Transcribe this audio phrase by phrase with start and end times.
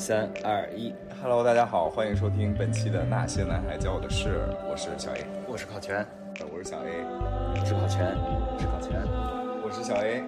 [0.00, 5.98] 三二一，Hello，大家好，欢迎收听本期的《那些男孩教我的事》，我是小 A，我是考全，
[6.38, 7.04] 呃我是小 A，
[7.60, 8.98] 我是考全，我是考全，
[9.62, 10.24] 我是小 A。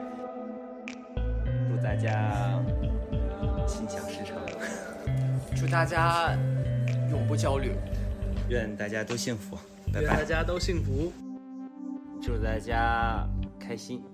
[1.70, 2.60] 祝大家
[3.66, 4.36] 心想事成，
[5.56, 6.36] 祝大家
[7.10, 7.74] 永不焦虑，
[8.50, 9.56] 愿大家都幸福，
[9.90, 10.02] 拜拜。
[10.02, 11.10] 愿大家都幸福，
[12.20, 13.26] 祝大家
[13.58, 14.04] 开心，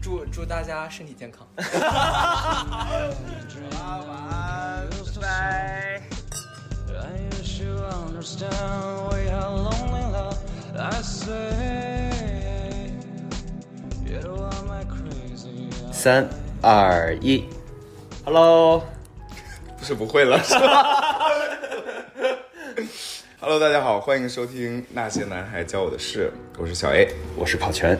[0.00, 1.46] 祝祝大家身体健康。
[5.20, 6.02] 拜拜。
[15.92, 16.28] 三
[16.62, 17.44] 二一
[18.24, 18.84] ，Hello，
[19.78, 21.18] 不是不会了，是 吧
[23.40, 27.98] ？Hello，大家好，欢迎收听那些男孩教我的事，我是小 A，我是跑泉，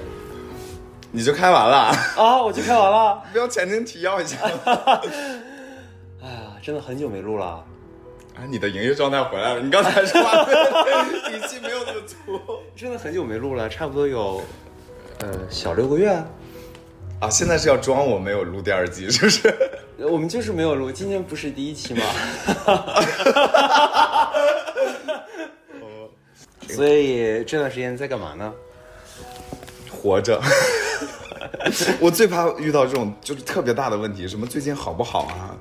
[1.11, 1.77] 你就开完了
[2.17, 2.43] 啊？
[2.43, 4.37] 我就开完了， 不要前厅提要一下。
[6.67, 7.65] 真的很久没录了。
[8.35, 8.43] 啊！
[8.49, 10.53] 你的营业状态回来了，你刚才说话的
[11.31, 12.17] 语气没有那么粗
[12.75, 14.43] 真的很久没录了，差不多有，
[15.21, 16.11] 呃，小六个月。
[17.21, 17.31] 啊！
[17.31, 19.55] 现在是要装我没有录第二季，是不是？
[19.99, 22.03] 我们就是没有录，今天不是第一期吗？
[26.69, 28.53] 所以这段时间在干嘛呢？
[29.89, 30.43] 活着。
[32.01, 35.57] 我最怕遇到这种就是特别大的问题，什么最近好不好啊？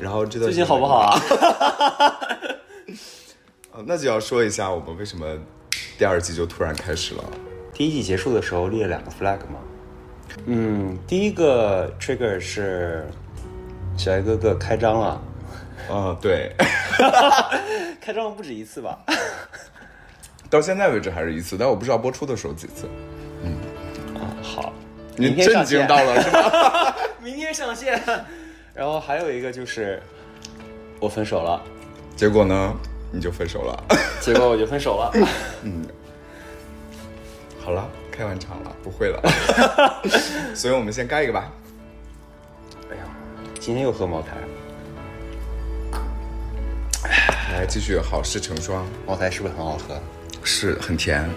[0.00, 1.20] 然后这段最近好不好啊？
[3.72, 5.26] 呃 那就要说一下我们为什么
[5.98, 7.24] 第二季就突然开始了。
[7.72, 9.58] 第一季结束的时候立了两个 flag 嘛。
[10.46, 13.06] 嗯，第一个 trigger 是
[13.96, 15.22] 小爱哥哥开张了，
[15.90, 16.54] 嗯，对，
[18.00, 18.98] 开张了不止一次吧？
[20.48, 22.88] 到现在为止还是一次，但我不知道播出的时候几次。
[23.42, 23.52] 好，您
[25.20, 26.96] 明天上线震惊到了是吧？
[27.22, 28.00] 明天上线。
[28.74, 30.00] 然后还有一个就是
[30.98, 31.60] 我分手了，
[32.16, 32.74] 结果呢，
[33.12, 33.84] 你就分手了。
[34.20, 35.10] 结果我就分手了。
[35.62, 35.84] 嗯
[37.62, 39.20] 好了，开完场了，不会了。
[40.56, 41.52] 所以我们先干一个吧。
[42.90, 43.02] 哎呀，
[43.60, 44.28] 今天又喝茅台，
[47.52, 50.00] 来继续，好事成双，茅台是不是很好喝？
[50.42, 51.28] 是很甜。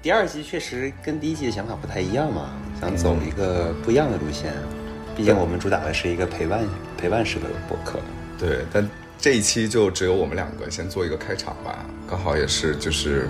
[0.00, 2.50] 第二季确实跟第一季的想法不太一样嘛，
[2.80, 4.52] 想走一个不一样的路线。
[5.16, 6.60] 毕竟我们主打的是一个陪伴
[6.96, 7.98] 陪伴式的播客。
[8.38, 8.88] 对，但
[9.18, 11.84] 这一期就只有我们两个，先做一个开场吧。
[12.08, 13.28] 刚好也是就是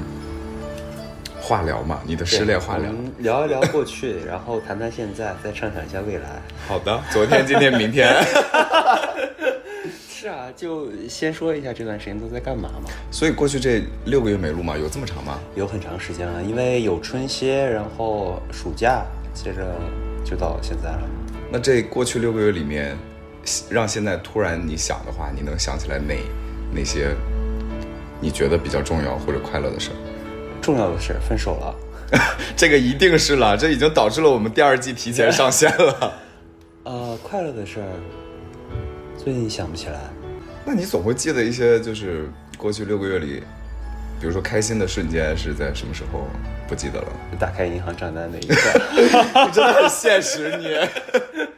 [1.41, 6.43] 话聊嘛，你的失恋话聊聊一聊过去，然后谈谈现在，再畅想一下未来。
[6.69, 8.15] 好的，昨天、今天、明天。
[10.29, 12.91] 是啊，就先说一下这段时间都在干嘛嘛。
[13.11, 14.77] 所以过去这六个月没录嘛？
[14.77, 15.41] 有这么长吗？
[15.55, 19.03] 有很长时间了，因为有春歇，然后暑假，
[19.33, 19.75] 接着
[20.23, 21.01] 就到现在了。
[21.51, 22.95] 那这过去六个月里面，
[23.71, 26.15] 让现在突然你想的话，你能想起来哪
[26.75, 27.17] 哪些
[28.21, 29.97] 你觉得比较重要或者快乐的事儿？
[30.61, 31.75] 重要的事分手了。
[32.55, 36.13] 这个一定是了，这已经导致了我们第二季提前上线了。
[36.85, 37.89] 呃，快乐的事儿，
[39.17, 40.01] 最近想不起来。
[40.69, 43.43] 那你总会记得一些，就是过去六个月里，
[44.21, 46.27] 比如说开心的瞬间是在什么时候？
[46.69, 47.09] 不记得了。
[47.41, 49.09] 打开银行账单的一刻，你
[49.51, 50.69] 真的很现实，你。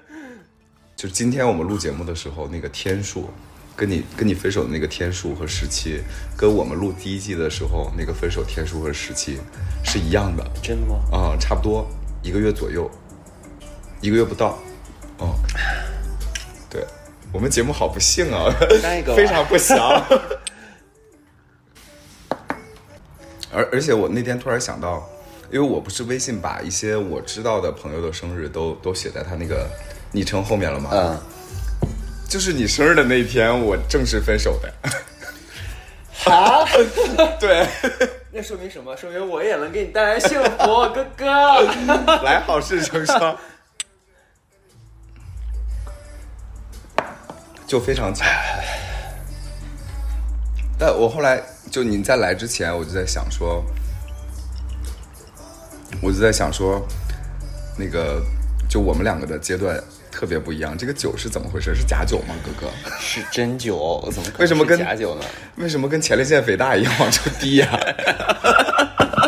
[0.95, 3.29] 就今天我们录节目的时候，那个天数，
[3.75, 6.01] 跟你跟你分手的那个天数和时期，
[6.37, 9.41] 跟我们录第一季的时候那个分手天数和时期
[9.83, 11.01] 是一样的真的吗？
[11.11, 11.85] 啊、差不多
[12.23, 12.89] 一个月左右，
[14.01, 14.57] 一个月不到。
[15.19, 15.61] 哦，对，
[17.33, 18.53] 我们节目好不幸啊，
[19.15, 19.79] 非常不祥。
[23.53, 25.09] 而而且我那天突然想到，
[25.51, 29.69] 因为我不是微信把一些我知道的朋友的生日都都写在他那个
[30.13, 30.91] 昵称后面了吗？
[30.93, 31.19] 嗯，
[32.29, 34.73] 就是你生日的那一天，我正式分手的。
[36.31, 36.67] 啊，
[37.41, 37.67] 对，
[38.31, 38.97] 那说明什么？
[38.97, 41.27] 说明我也能给你带来幸福，哥哥。
[42.23, 43.37] 来好事成双，
[47.71, 48.25] 就非常巧。
[50.77, 51.41] 但我后来
[51.71, 53.65] 就你在来之前，我就在想说，
[56.03, 56.85] 我就在想说，
[57.79, 58.21] 那个
[58.69, 59.81] 就我们两个的阶段
[60.11, 60.77] 特别不一样。
[60.77, 61.73] 这个酒是怎么回事？
[61.73, 62.73] 是假酒吗，哥哥？
[62.99, 65.25] 是真酒，怎么为什么跟假酒呢？
[65.55, 67.69] 为什么跟前列腺肥大一样往出滴呀、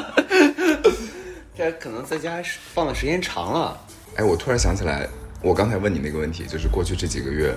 [1.57, 2.43] 这可能在家
[2.75, 3.81] 放的时间长了。
[4.17, 5.07] 哎，我突然想起来，
[5.41, 7.55] 我刚才问你那个问题，就是过去这几个月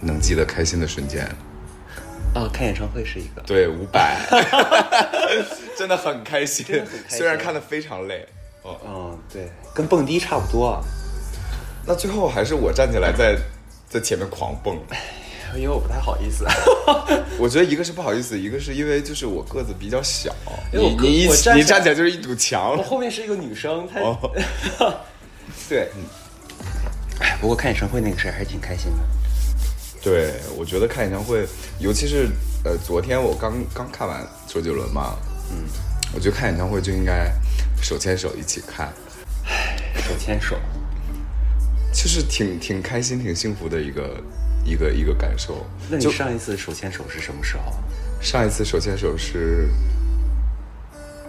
[0.00, 1.26] 能记得开心的瞬间。
[2.34, 4.20] 哦，看演唱会是一个，对，五百，
[5.76, 8.26] 真的很开心，真的很开心虽然看的非常累。
[8.62, 10.82] 哦，嗯，对，跟蹦迪差不多。
[11.86, 13.38] 那最后还是我站起来在
[13.88, 14.78] 在前面狂蹦。
[15.54, 16.44] 因为我不太好意思。
[17.38, 20.34] 我觉得一个是不好意思，一个是因为就是我个子比较小，
[20.72, 22.82] 因为我你你一我站起来你站起来就是一堵墙我。
[22.82, 24.18] 后面是一个女生，她、哦
[25.68, 25.88] 对，
[27.20, 28.98] 哎，不过看演唱会那个事儿还是挺开心的。
[30.06, 31.44] 对，我觉得看演唱会，
[31.80, 32.28] 尤其是
[32.62, 35.16] 呃，昨天我刚刚看完周杰伦嘛，
[35.50, 35.64] 嗯，
[36.14, 37.28] 我觉得看演唱会就应该
[37.82, 38.92] 手牵手一起看，
[39.48, 40.54] 唉手牵手，
[41.92, 44.22] 就是挺挺开心、挺幸福的一个
[44.64, 45.66] 一个一个感受。
[45.90, 47.72] 那你上一次手牵手是什么时候？
[48.20, 49.68] 上一次手牵手是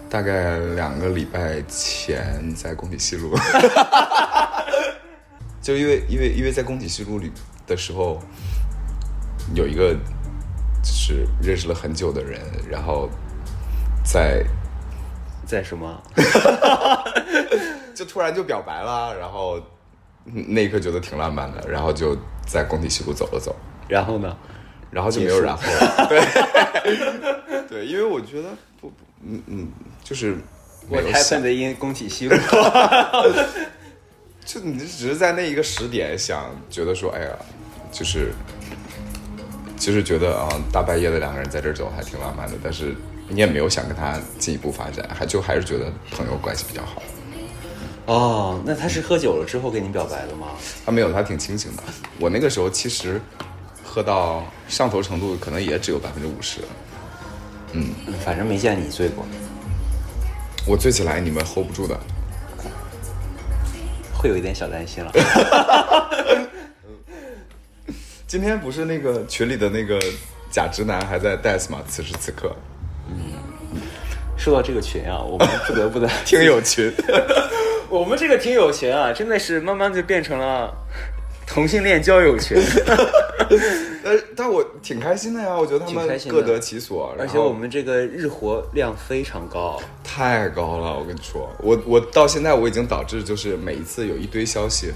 [0.08, 3.36] 大概两个礼拜前在工体西路，
[5.60, 7.32] 就因为因为因为在工体西路里
[7.66, 8.22] 的时候，
[9.54, 9.94] 有一个
[10.82, 13.08] 就是认识了很久的人，然后
[14.04, 14.44] 在
[15.46, 16.00] 在什么？
[17.94, 19.58] 就突然就表白了，然后
[20.26, 22.16] 嗯那一刻觉得挺浪漫的，然后就
[22.46, 23.54] 在工体西路走了走，
[23.88, 24.36] 然后呢？
[24.90, 26.06] 然后就没有然后了。
[26.08, 28.48] 对 对，因为我觉得
[28.80, 29.68] 不不嗯嗯，
[30.02, 30.34] 就是
[30.88, 32.34] 我有想 happened in 工体西路。
[34.46, 37.28] 就你只是在那一个时点想，觉得说，哎呀，
[37.92, 38.32] 就是，
[39.78, 42.94] 就是觉得啊，大半夜的两个人在这儿走还挺浪漫的，但是
[43.28, 47.02] 你也没有想跟他进一步发展，还就还是觉得朋友关系比较好。
[48.06, 50.48] 哦，那他是喝酒了之后跟你表白的吗？
[50.84, 51.82] 他没有，他挺清醒的。
[52.18, 53.20] 我那个时候其实
[53.84, 56.60] 喝到上头程度，可能也只有百分之五十。
[57.72, 57.90] 嗯
[58.24, 59.26] 反正没见你醉过，
[60.66, 61.98] 我醉起来你们 hold 不住的。
[64.16, 65.12] 会有一点小担心了。
[68.28, 69.98] 今天不是那个群里的那个
[70.50, 71.78] 假直男还在 dance 吗？
[71.88, 72.54] 此时此刻，
[73.08, 73.32] 嗯
[74.36, 76.92] 说到这个群啊，我们不得不的 听友群。
[77.88, 80.70] 我们这个听友群啊，真的是慢慢就变成了
[81.46, 82.62] 同性恋交友群，
[84.04, 89.80] 但 是但我挺开心的呀，我觉得他们各得其所，而且我们这个日活量非常高。
[90.04, 94.92] 太高了，我跟你说，我我到现在我已经导致就是每一次有一堆消息，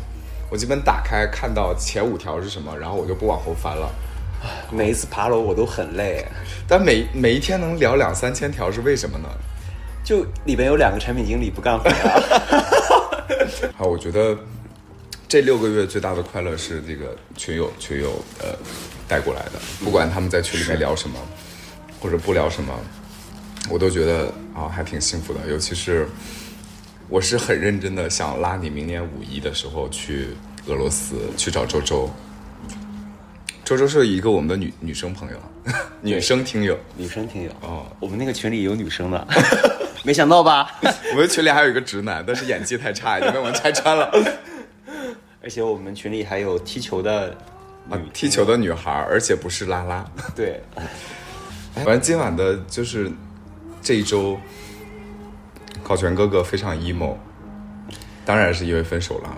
[0.52, 3.90] 我基本打开看到前五条是什么，然后我就不往后翻了。
[4.70, 6.22] 每一次爬楼我都很累，
[6.68, 9.28] 但每每一天能聊两三千条是为什么呢？
[10.04, 12.20] 就里边有两个产品经理不干活啊。
[13.78, 14.36] 好，我觉得
[15.26, 18.48] 这六个月最大的快乐是这个群友群友呃
[19.08, 19.52] 带过来的，
[19.82, 21.18] 不管他们在群里面聊什么，
[21.98, 22.78] 或者不聊什么，
[23.70, 25.40] 我都觉得啊还挺幸福的。
[25.48, 26.06] 尤其是
[27.12, 30.28] 我是很认真的想拉你明年五一的时候去
[30.66, 32.08] 俄罗斯去找周周。
[33.62, 35.36] 周周是一个我们的女女生朋友，
[36.00, 36.74] 女生听友。
[36.96, 39.28] 女生听友哦我们那个群里有女生的，
[40.04, 40.80] 没想到吧？
[41.12, 44.10] 我们群里还有一个直男，但是演技太差，已经被我们拆穿了。
[45.44, 47.36] 而且我们群里还有踢球的
[47.88, 50.02] 女、啊，踢球的女孩，而且不是拉拉。
[50.34, 50.62] 对，
[51.74, 53.12] 反正今晚的就是
[53.82, 54.40] 这一周，
[55.92, 57.14] 考全哥哥非常 emo，
[58.24, 59.36] 当然是因为分手了啊。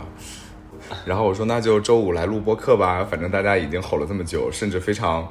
[1.05, 5.27] 然后我说那就周五来录播客吧，反正大家已经吼了这么久，甚至非常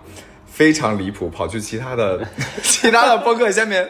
[0.46, 2.28] 非常离谱，跑去其他的
[2.62, 3.90] 其他的播客下面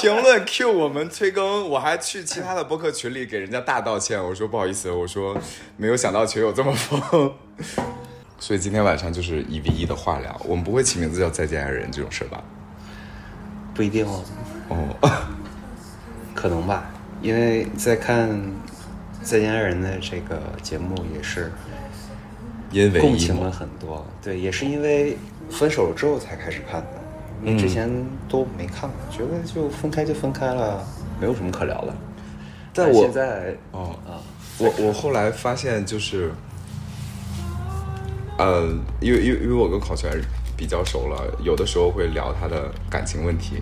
[0.00, 5.36] 评论 Q 我们催更，我还去其他的播客群里给人家大道歉，我说不好意思，我说
[5.76, 7.34] 没有想到群友这么疯。
[8.38, 12.40] 所以今天晚上就是一 v 一的话聊，我们不会起名字叫再见爱人这种事吧？
[13.74, 14.22] 不一定哦，
[14.68, 15.10] 哦，
[16.34, 18.30] 可能吧，因为在看
[19.22, 21.52] 《再见爱人》的这个节目也是
[22.70, 25.16] 因为共情了很多，对，也是因为
[25.50, 26.88] 分手了之后才开始看的，
[27.44, 27.90] 因为之前
[28.28, 30.82] 都没看过，觉得就分开就分开了，
[31.20, 31.94] 没有什么可聊的。
[32.72, 34.22] 但我现在哦，啊，
[34.58, 36.32] 我我后来发现就是，
[38.38, 38.68] 呃，
[39.00, 40.10] 因为因为因为我跟考全
[40.56, 43.60] 比较熟了，有的时候会聊他的感情问题。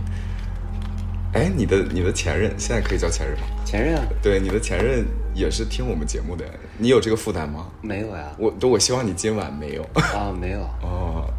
[1.38, 3.44] 哎，你的你的前任现在可以叫前任吗？
[3.64, 6.44] 前任啊对，你的前任也是听我们节目的，
[6.76, 7.68] 你有这个负担吗？
[7.80, 9.82] 没有呀，我都我希望你今晚没有。
[9.94, 11.32] 啊没有， 哦，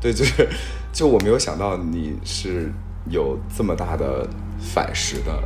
[0.00, 0.48] 对，就是
[0.92, 2.70] 就我没有想到你是
[3.08, 4.24] 有这么大的
[4.60, 5.42] 反噬的，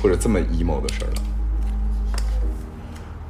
[0.00, 1.22] 或者这么 emo 的事儿了。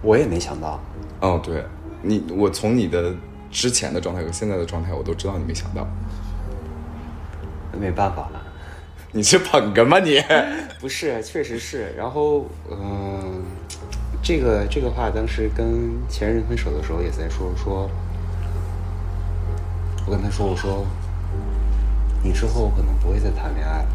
[0.03, 0.79] 我也没想到，
[1.21, 1.65] 哦，对
[2.03, 3.15] 你，我从你的
[3.51, 5.89] 之前的状态和现在的状态，我都知道你没想到，
[7.73, 8.29] 没办法，
[9.17, 10.23] 你是捧哏吗你？
[10.79, 11.91] 不是，确实是。
[11.97, 13.43] 然后，嗯、
[14.23, 17.91] 这个这个话当时跟前任分手的时候也在说说，
[20.05, 20.87] 我跟他说，我说，
[22.23, 23.89] 你之后可能不会再谈恋爱了。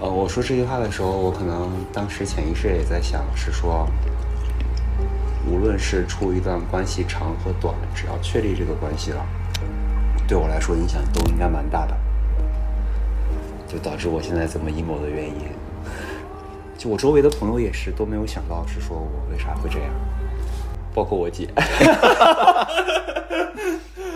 [0.00, 3.88] 呃，我说这句话的时候，我可能当时潜意识也在想，是说，
[5.46, 9.24] 无论是处一段关系长和短，只要确立这个关系了，
[10.26, 11.96] 对我来说影响都应该蛮大的，
[13.68, 15.34] 就导致我现在这么 emo 的原因。
[16.76, 19.90] 就我周围的朋友也是都没有想到，是说我为啥会这样，
[20.94, 21.48] 包括我姐。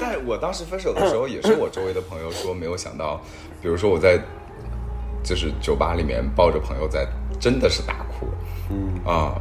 [0.01, 3.21] 但我当时分手的时候，也是我周围的朋友说没有想到，
[3.61, 4.19] 比如说我在
[5.25, 7.07] 就是酒吧里面抱着朋友在，
[7.41, 8.27] 真的是大哭，
[8.71, 9.41] 嗯啊，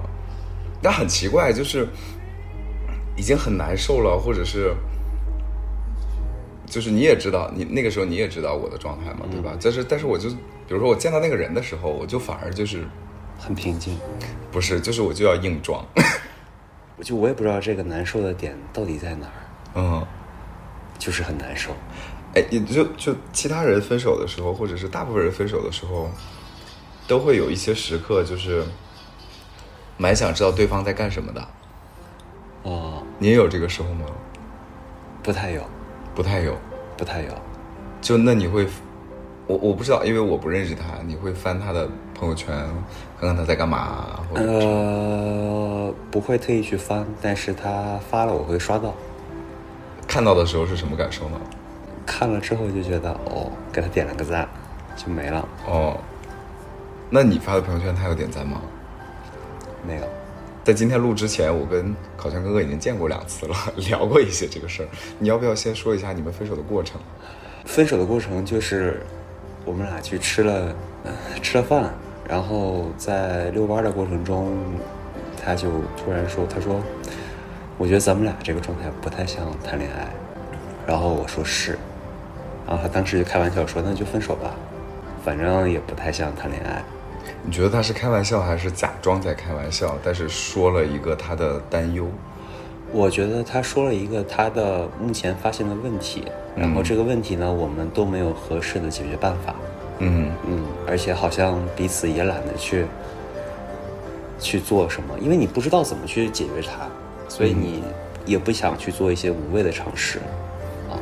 [0.81, 1.87] 但很奇怪，就是
[3.15, 4.73] 已经很难受了，或者是
[6.71, 9.55] 就是你也知道，你那个时候你也知道我的状态嘛，对吧？
[9.61, 12.85] 但是但是我就比如说我见到那个人的时候，我就反而就是
[13.37, 13.99] 很平静，
[14.51, 15.85] 不是，就是我就要硬装，
[17.03, 19.43] 就我也不知道这个难受的点到底在哪儿，
[19.75, 20.07] 嗯。
[20.99, 21.71] 就是很难受。
[22.35, 26.11] 哎，也就就其他人分手的时候，或者是大部分人分手的时候，
[27.07, 28.63] 都会有一些时刻，就是
[29.97, 31.47] 蛮想知道对方在干什么的。
[32.61, 34.05] 哦，你也有这个时候吗？
[35.23, 35.67] 不太有，
[36.21, 36.55] 不太有。
[36.95, 37.29] 不太有。
[37.99, 38.67] 就那你会，
[39.47, 42.55] 我我不知道，因为我不认识他，你会翻他的朋友圈，
[43.19, 48.93] 看看他在干嘛，或者呃，不会特意去翻，但是他发了我会刷到，
[50.07, 51.41] 看到的时候是什么感受呢？
[52.05, 54.47] 看了之后就觉得哦，给他点了个赞，
[54.95, 55.97] 就没了，哦，
[57.09, 58.61] 那你发的朋友圈他有点赞吗？
[59.87, 60.03] 没有。
[60.63, 63.55] 在今天录之前，我跟烤全哥哥已经见过两次了，
[63.89, 64.87] 聊过一些这个事儿。
[65.17, 67.01] 你要不要先说一下你们分手的过程？
[67.65, 69.01] 分手的过程就是
[69.65, 70.75] 我们俩去吃了、
[71.41, 71.91] 吃了饭，
[72.29, 74.55] 然后在遛弯的过程中，
[75.43, 76.79] 他就突然说：“他说，
[77.79, 80.07] 我觉得咱们俩这个状态不太像谈恋爱。”
[80.85, 81.77] 然后我说是，
[82.67, 84.55] 然后他当时就开玩笑说：“那就分手吧，
[85.25, 86.83] 反正也不太像谈恋爱。
[87.43, 89.97] 你觉得他是开玩笑还是假装在开玩笑？
[90.03, 92.07] 但是说了一个他的担忧。”
[92.93, 96.25] 我觉得他说了一个他的目前发现的问题，
[96.57, 99.55] 然后这个问题呢，我们都没有合适的解决办法。
[99.99, 102.85] 嗯嗯，而且好像彼此也懒得去
[104.39, 106.85] 去做什么，因为你不知道怎么去解决它，
[107.29, 107.81] 所以你
[108.25, 110.19] 也不想去做一些无谓的尝试
[110.89, 110.99] 啊。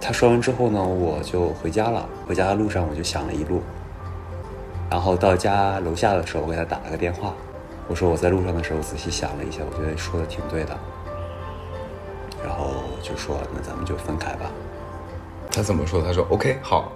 [0.00, 2.08] 他说完之后呢，我就回家了。
[2.28, 3.60] 回家的路上我就想了一路，
[4.90, 7.34] 然后到家楼下的时候，我给他打了个电话，
[7.86, 10.78] 我说我在路上的时候仔细想了一下，我觉得说的挺对的，
[12.42, 14.50] 然后就说那咱们就分开吧。
[15.50, 16.02] 他怎么说？
[16.02, 16.92] 他说 OK 好，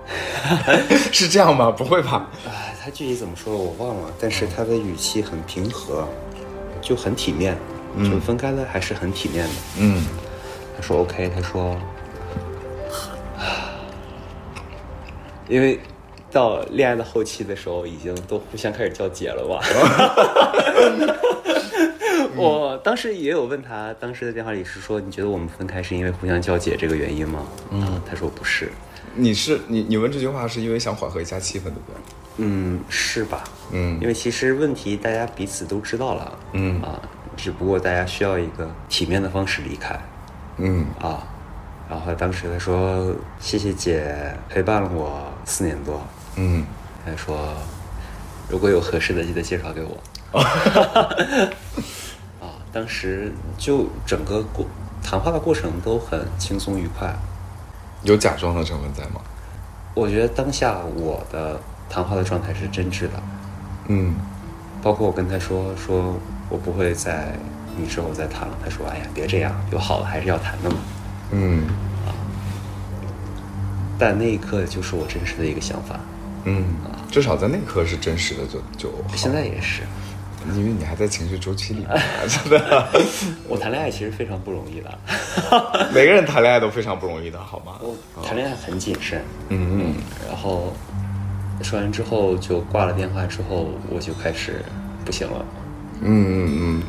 [1.10, 1.70] 是这样吗？
[1.70, 2.28] 不会吧？
[2.46, 6.06] 哎，他具体怎么说我忘了，但是他的语气很平和，
[6.80, 7.56] 就很体面，
[8.04, 9.54] 就分开了还是很体面的。
[9.78, 10.04] 嗯
[10.76, 11.76] 他说 OK，他说，
[15.48, 15.80] 因为
[16.32, 19.60] 到恋爱的后期的时候，已经都互相开始叫姐了吧？
[22.34, 27.46] 我当时也有问他，当时的电话里是说，你觉得我们分开是因为互相叫姐这个原因吗？
[27.70, 28.72] 嗯，他说不是，
[29.14, 31.96] 你是你你问这句话是因为想缓和一下气氛，对不对？
[32.38, 33.44] 嗯，是吧？
[33.72, 37.00] 嗯因为其实问题大家彼此都知道了，嗯啊，
[37.36, 39.98] 只不过大家需要一个体面的方式离开
[40.56, 41.26] 嗯啊。
[41.90, 46.00] 然后当时他说：“谢谢姐陪伴了我四年多。
[46.36, 46.64] 嗯，”
[47.04, 47.54] 他说
[48.48, 49.98] ：“如果有合适的，记得介绍给我。
[52.40, 54.66] ”啊，当时就整个过
[55.02, 57.14] 谈话的过程都很轻松愉快。
[58.02, 59.20] 有假装的成分在吗？
[59.94, 61.60] 我觉得当下我的
[61.90, 63.22] 谈话的状态是真挚的，
[63.88, 64.14] 嗯
[64.82, 66.16] 包括我跟他说说
[66.48, 67.34] 我不会在
[67.76, 68.56] 你之后再谈了。
[68.64, 70.76] 他说：“哎呀，别这样，有好的还是要谈的嘛。
[71.32, 71.66] 嗯”
[73.98, 76.00] 但那一刻就是我真实的一个想法，
[76.44, 76.64] 嗯，
[77.10, 79.82] 至少在那一刻是真实的就就好现在也是。
[80.56, 82.88] 因为你还在情绪周期里面， 真的。
[83.48, 84.98] 我谈恋爱其实非常不容易的，
[85.94, 87.78] 每个人谈恋爱都非常不容易的，好吗？
[87.80, 89.22] 我谈恋爱很谨慎。
[89.50, 89.94] 嗯嗯
[90.28, 90.72] 然后
[91.62, 94.64] 说完之后就挂了电话，之后我就开始
[95.04, 95.44] 不行了。
[96.00, 96.82] 嗯嗯嗯，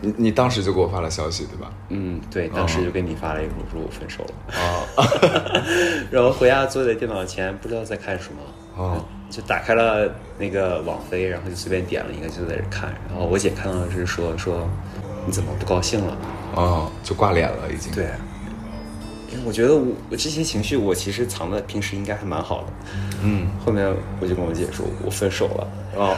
[0.00, 1.70] 你你当时就给我发了消息，对吧？
[1.90, 4.58] 嗯，对，当时就跟你发了一个，我说我分手了。
[4.58, 5.04] 啊，
[6.10, 8.40] 然后回家坐在电脑前，不知道在看什么，
[8.80, 12.92] 哦就打开了那个网飞，然后就随便点了一个，就在这看。
[13.08, 14.68] 然后我姐看到的是说说
[15.24, 16.16] 你怎么不高兴了？
[16.56, 17.92] 哦，就挂脸了，已经。
[17.92, 18.06] 对，
[19.30, 22.66] 因为我觉得我我这些情绪我其实藏的平时应该还蛮好的。
[23.22, 26.16] 嗯，后面我就跟我姐说我分手了，哦，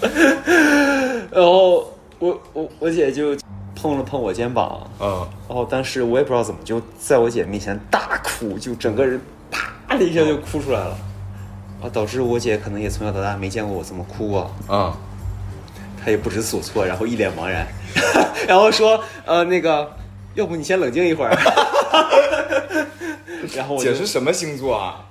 [1.30, 3.36] 然后我我我姐就
[3.74, 9.20] 碰了碰我肩膀，嗯然后当时我也不知道怎么就在我姐面前大哭，就整个人
[9.50, 10.96] 啪的一下就哭出来了，
[11.82, 14.50] 啊，导致我姐可能也从小到大没见过我这么哭过。
[14.66, 14.96] 啊，
[16.02, 17.66] 她也不知所措，然后一脸茫然，
[18.46, 19.90] 然后说呃那个，
[20.34, 21.36] 要不你先冷静一会儿，
[23.54, 25.06] 然后我姐是什么星座啊？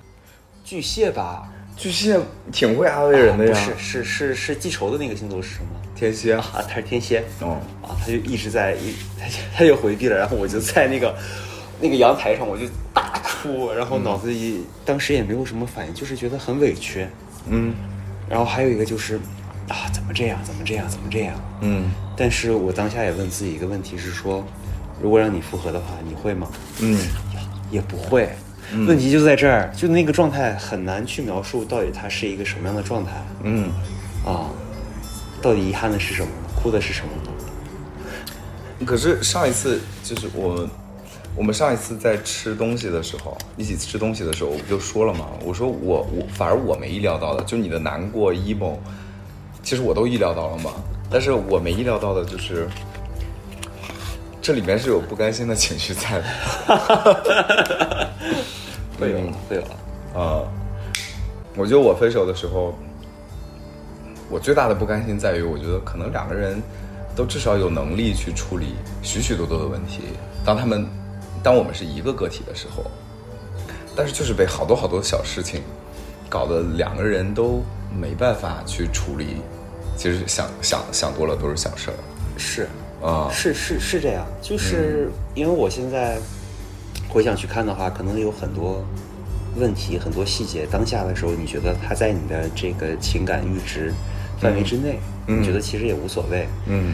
[0.64, 2.20] 巨蟹吧，巨蟹
[2.52, 3.58] 挺会安慰人的不呀。
[3.58, 5.70] 是是是是记仇的那个星座是什么？
[5.96, 6.36] 天蝎。
[6.36, 7.24] 啊，他是天蝎。
[7.42, 11.16] 哦，啊，他就一直在一，他就他就回避了，然后我就在那个
[11.82, 12.89] 那个阳台上，我就大
[13.42, 17.08] 哭，然后脑子里、当时也没有什么反应，就是觉得很委屈。
[17.50, 17.74] 嗯
[18.30, 19.16] 然后还有一个就是
[19.68, 20.40] 啊，怎么这样？
[20.44, 20.88] 怎么这样？
[20.88, 21.34] 怎么这样？
[21.62, 24.46] 嗯但是我当下也问自己一个问题是说，
[25.02, 26.48] 如果让你复合的话，你会吗？
[26.82, 26.98] 嗯
[27.72, 28.30] 也不会。
[28.86, 33.12] 问题就在这儿，就那个状态很难去描述到底它是一个什么样的状态
[33.44, 33.70] 嗯，
[34.24, 34.52] 啊？
[35.42, 36.30] 到底遗憾的是什么？
[36.62, 38.86] 哭的是什么呢？
[38.86, 40.70] 可是上一次就是我，
[41.36, 48.76] 我们上一次在吃东西的时候，一起吃东西的时候，我不就说了嘛，我说我我反而我没意料到的，就你的难过 emo，
[49.64, 50.72] 其实我都意料到了嘛，
[51.10, 52.68] 但是我没意料到的就是。
[54.42, 56.24] 这里面是有不甘心的情绪在的，
[58.98, 59.62] 会有嗯，会有。
[60.20, 60.42] 啊、
[61.56, 62.74] 我觉得我分手的时候，
[64.28, 66.60] 我最大的不甘心在于，我觉得可能两个人
[67.16, 70.02] 都至少有能力去处理许许多多的问题。
[70.44, 70.88] 当他们，
[71.44, 72.84] 当我们是一个个体的时候，
[73.96, 75.62] 但是就是被好多好多小事情
[76.30, 77.62] 搞得两个人都
[78.00, 79.38] 没办法去处理。
[79.98, 81.94] 其实想想想多了都是小事儿
[82.38, 82.70] 是
[83.02, 83.30] 啊。
[83.30, 86.18] 是是是这样，就是因为我现在
[87.10, 88.82] 回想去看的话，可能有很多
[89.58, 93.94] 问题、很多细节，当下的时候你觉得他在你的这个情感阈值
[94.40, 96.48] 范围之内，嗯你觉得其实也无所谓。
[96.68, 96.94] 嗯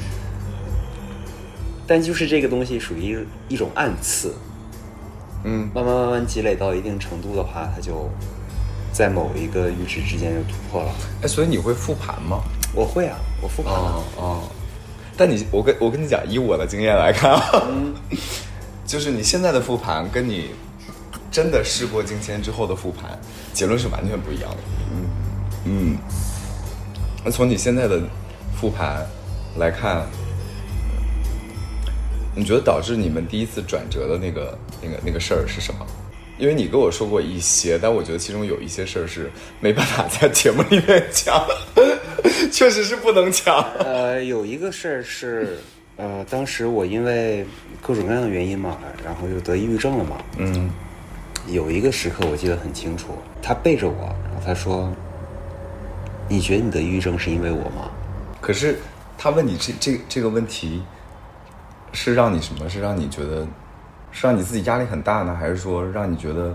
[1.88, 4.34] 但就是这个东西属于一种暗刺，
[5.44, 8.10] 嗯慢慢慢慢积累到一定程度的话，它就
[8.92, 10.92] 在某一个阈值之间就突破了。
[11.22, 12.42] 哎，所以你会复盘吗？
[12.74, 13.80] 我会啊，我复盘了。
[13.80, 14.44] 哦哦，
[15.16, 17.64] 但你我跟我跟你讲，以我的经验来看啊，
[18.86, 20.52] 就是你现在的复盘跟你
[21.32, 23.18] 真的事过境迁之后的复盘，
[23.54, 24.58] 结论是完全不一样的。
[24.92, 25.06] 嗯
[25.66, 25.98] 嗯，
[27.24, 28.02] 那从你现在的
[28.60, 29.06] 复盘
[29.58, 30.06] 来看，
[32.36, 35.86] 你觉得导致你们第一次转折的那个那个那个事儿是什么？
[36.38, 41.46] 因为你跟我说过一些，但我觉得其中有一些事儿是没办法在节目里面讲，
[42.52, 43.64] 确实是不能讲。
[43.80, 45.58] 呃，有一个事儿是，
[45.96, 47.46] 呃，当时我因为
[47.82, 50.18] 各种各样的原因嘛，然后又得抑郁症了嘛。
[50.38, 50.70] 嗯
[51.48, 54.92] 有一个时刻我记得很清楚，他背着我，然后他说
[56.28, 57.92] ：“你觉得你得抑郁症是因为我吗
[58.42, 58.80] 可是
[59.18, 60.82] 他问你这这这个问题，
[61.96, 62.70] 是让你什么？
[62.70, 63.48] 是让你觉得，
[64.12, 66.50] 是让你自己压力很大呢，还是说让你觉得，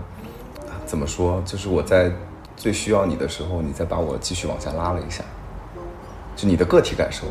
[0.59, 1.41] 啊怎么说？
[1.45, 2.11] 就是我在
[2.55, 5.23] 最需要你的时候，你再把我继续往下拉了一下，
[6.35, 7.25] 就你的个体感受。？”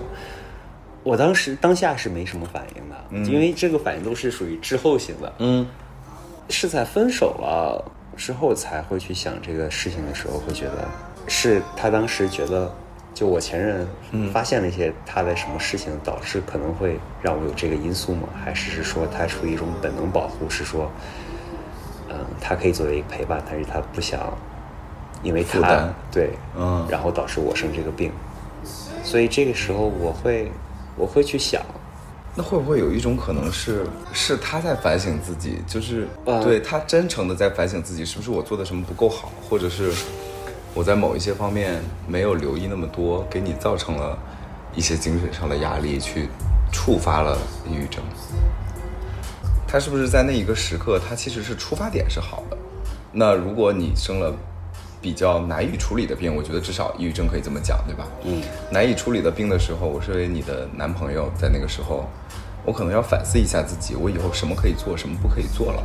[1.03, 5.33] 我当时当下是没什么反应的，因为这个反应都是属于滞后型的。
[5.38, 5.66] 嗯
[6.51, 7.83] 是在分手了
[8.16, 10.87] 之后才会去想这个事情的时候，会觉得
[11.27, 12.70] 是他当时觉得，
[13.12, 13.87] 就我前任
[14.33, 18.29] 发现了一些他的什么事情，导致可能会让我有这个因素吗？
[18.42, 20.90] 还是是说他出于一种本能保护，是说，
[22.09, 24.33] 嗯，他可以作为一个陪伴，但是他不想
[25.23, 26.87] 因为他对，嗯。
[26.88, 28.11] 然后导致我生这个病，
[29.03, 30.51] 所以这个时候我会
[30.96, 31.61] 我会去想，
[32.35, 36.42] 那会不会有一种可能是，是他在反省自己，就是、呃。
[36.42, 39.92] 对他真诚的在反省自己，是不是我做的什么不够好，或者是
[40.74, 44.16] 我在某一些方面没有留意那么多，给你造成了
[44.74, 46.28] 一些精神上的压力，去
[46.72, 47.37] 触发了
[47.68, 48.02] 抑郁症。
[49.66, 52.56] 他是不是在那一个时刻，他其实是出发点是好的？
[53.12, 54.33] 那如果你生了
[55.00, 58.06] 比较难以处理的病，我觉得至少抑郁症可以这么讲，对吧？
[58.24, 62.09] 嗯，难以处理的病的时候，我身为你的男朋友，在那个时候，
[62.64, 65.83] 我可能要反思一下自己，我以后什么可以做，什么不可以做了，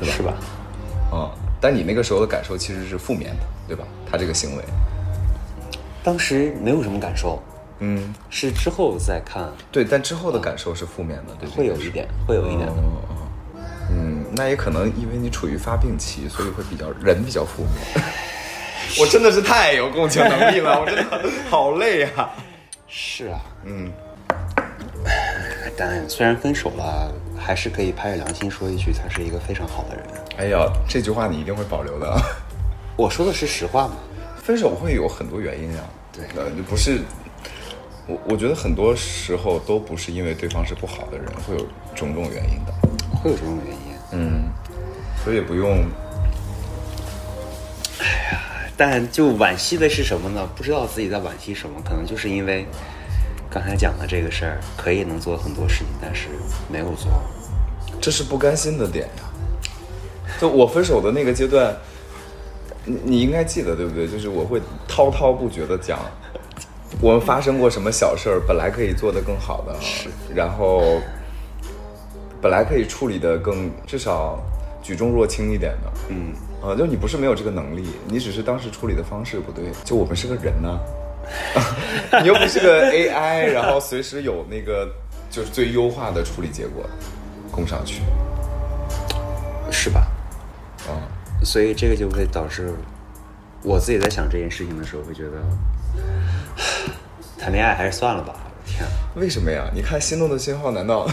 [0.00, 0.14] 对吧？
[0.16, 0.34] 是吧？
[1.64, 3.84] 啊、但你那个时候的感受其实是负面的，对吧？
[4.10, 4.62] 他这个行为，
[6.02, 7.42] 当时没有什么感受，
[7.78, 12.74] 嗯，是之后再看对，但之后的感受是负面的，对，会有一点，会有一点的。
[12.76, 12.92] 嗯
[13.90, 18.04] 嗯，那也可能因为你处于发病期，所以会比较人比较负面。
[19.00, 22.30] 我真的是太有共情能力了，我真的 好累啊。
[22.86, 23.90] 是啊，嗯，
[25.76, 30.04] 但虽然分手了，还是可以拍着良心说一句，他是一个非常好的人。
[30.36, 32.20] 哎呀，这句话你一定会保留的啊。
[32.96, 33.94] 我说的是实话嘛？
[34.42, 37.00] 分手会有很多原因啊、对呃，不是，
[38.06, 42.74] 我我觉得很多时候都不是因为对方是不好的人，会有种种原因的。
[43.22, 43.94] 会有种种原因。
[44.12, 44.42] 嗯，
[45.24, 45.84] 所以也不用，
[48.76, 50.46] 但就惋惜的是什么呢？
[50.54, 52.66] 不知道自己在惋惜什么，可能就是因为
[53.48, 56.28] 刚才讲的这个事儿，可以能做很多事情，但是
[56.68, 57.10] 没有做。
[58.00, 59.22] 这是不甘心的点呀。
[60.40, 61.74] 就我分手的那个阶段，
[62.84, 64.06] 你你应该记得对不对？
[64.06, 65.98] 就是我会滔滔不绝的讲，
[67.00, 69.74] 我们发生过什么小事儿，本来可以做得更好的，
[70.34, 71.00] 然后
[72.42, 74.38] 本来可以处理的更至少
[74.82, 79.64] 举重若轻一点的，嗯，啊，就你不是没有这个能力，你只是当时处理的方式不对。
[79.84, 80.78] 就我们是个人呢，
[82.20, 84.86] 你又不是个 AI，然后随时有那个
[85.30, 86.84] 就是最优化的处理结果
[87.50, 88.02] 供上去，
[89.70, 90.06] 是吧？
[90.88, 91.00] 啊、
[91.42, 92.72] 所以这个就会导致
[93.62, 95.30] 我自己在想这件事情的时候，会觉得
[97.38, 98.34] 谈恋爱还是算了吧。
[98.66, 99.70] 天啊，为什么呀？
[99.74, 101.06] 你看《心动的信号》，难道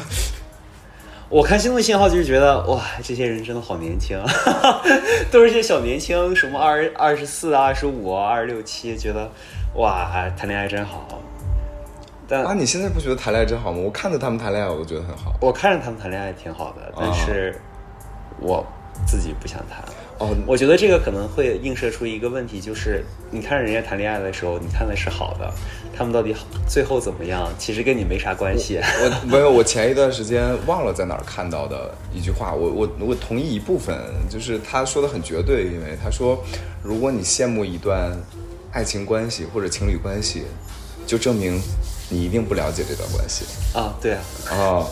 [1.30, 4.82] 我看《心动信号》就是觉得哇，这些人真的好年轻，啊，
[5.32, 9.30] 都是些小年轻，什么二二十四、二十五、二十六七，觉得
[9.76, 11.08] 哇，谈恋爱真好。
[12.28, 12.54] 但啊？
[12.54, 13.80] 你现在不觉得谈恋爱真好吗？
[13.80, 15.34] 我看着他们谈恋爱，我都觉得很好。
[15.42, 17.60] 我看着他们谈恋爱挺好的，但是
[18.40, 18.66] 我
[19.06, 19.84] 自己不想谈。
[20.20, 25.52] 哦，我觉得这个可能会映射出一个问题，就是你看人家谈恋爱的时候，你看的是好的，
[25.98, 28.80] 他们到底好最后怎么样，其实跟你没啥关系。
[28.80, 33.98] 我没有，我前一段时间忘了在哪儿看到的一句话，我我我同意一部分，
[34.30, 36.38] 就是他说的很绝对，因为他说，
[36.84, 38.16] 如果你羡慕一段
[38.72, 40.44] 爱情关系或者情侣关系，
[41.08, 41.60] 就证明
[42.10, 43.44] 你一定不了解这段关系。
[43.74, 44.86] 啊，对啊，啊，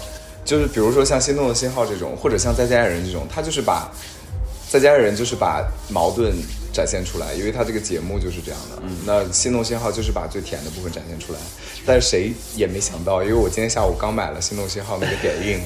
[0.49, 3.87] 就是比如说像《心动的信号》这种，或者像《再见爱人》这种，他就是把
[4.73, 6.33] 《再见爱人》就是把矛盾
[6.73, 8.81] 展现出来，因为他这个节目就是这样的。
[9.05, 11.39] 那《心动信号》就是把最甜的部分展现出来，
[11.85, 15.59] 但是谁也没想到，因为我今天下午刚买了《心动信号》那个点映，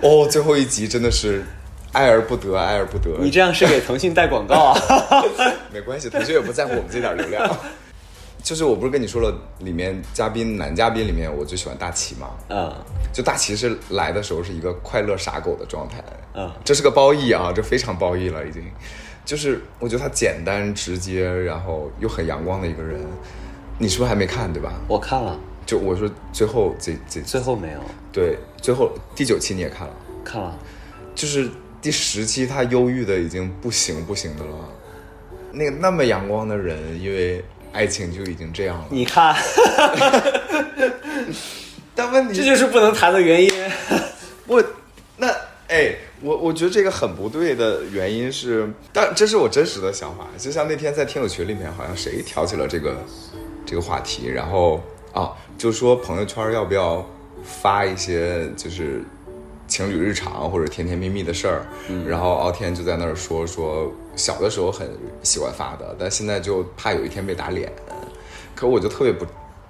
[0.00, 1.44] 哦，最后一集真的是
[1.90, 3.18] 爱而不得，爱而不得。
[3.20, 4.80] 你这样是给腾讯带广告啊？
[5.74, 7.58] 没关系，腾讯也不在乎我们这点流量。
[8.42, 12.72] 就是我不是跟你说了，里面嘉宾男嘉宾里面我最喜欢大齐嘛，嗯
[13.12, 16.02] 就大齐是来的时候是一个快乐傻狗的状态，
[16.34, 18.62] 嗯这是个褒义啊，这非常褒义了已经。
[19.24, 22.98] 就是我觉得他简单直接，然后又很阳光的一个人。
[23.80, 24.72] 你是不是还没看对吧？
[24.88, 30.58] 我看了，就我说最后这这最后没有对最后第九期你也看了，看了。
[31.14, 31.48] 就是
[31.82, 34.50] 第十期他忧郁的已经不行不行的了。
[35.52, 37.44] 那个那么阳光的人，因为
[37.78, 38.86] 爱情就已经这样了。
[38.90, 39.36] 你看，
[41.94, 43.48] 但问题这就是不能谈的原因。
[44.48, 44.60] 我
[45.16, 45.28] 那
[45.68, 50.26] 哎，我我觉得这个很不对的原因是，但这是我真实的想法。
[50.36, 52.96] 就像那天在听友群里面，好像谁挑起了这个
[53.64, 57.08] 这个话题，然后啊，就说朋友圈要不要
[57.44, 59.04] 发一些就是
[59.68, 61.66] 情侣日常或者甜甜蜜蜜的事儿，
[62.06, 64.88] 然后敖天就在那儿说说小的时候很
[65.22, 67.70] 喜欢发的，但现在就怕有一天被打脸。
[68.54, 69.26] 可我就特别不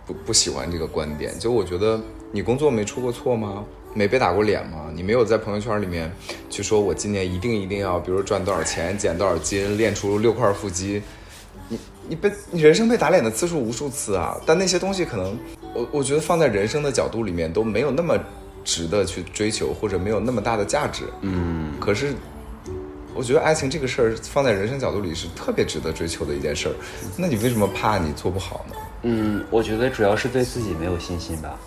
[0.06, 2.00] 不不喜欢这个观点，就我觉得
[2.32, 3.64] 你工作没出过错吗？
[3.94, 4.90] 没被打过脸吗？
[4.94, 6.10] 你没有在朋友圈里面
[6.48, 11.02] 去说我今年一定一定要，比如赚多少钱，减多少斤，练出六块腹肌。
[11.68, 14.38] 你你被你人生被打脸的次数无数次啊！
[14.46, 15.38] 但那些东西可能
[15.74, 18.18] 我我觉得放在人生的角度里面都没有那么
[18.64, 21.04] 值得去追求，或者没有那么大的价值。
[21.22, 22.14] 嗯，可是
[23.14, 26.74] 我觉得爱情这个事儿放在人生角度里是特别值得追求的一件事儿。
[27.16, 28.74] 那你为什么怕你做不好呢？
[29.02, 31.58] 嗯，我觉得主要是对自己没有信心吧。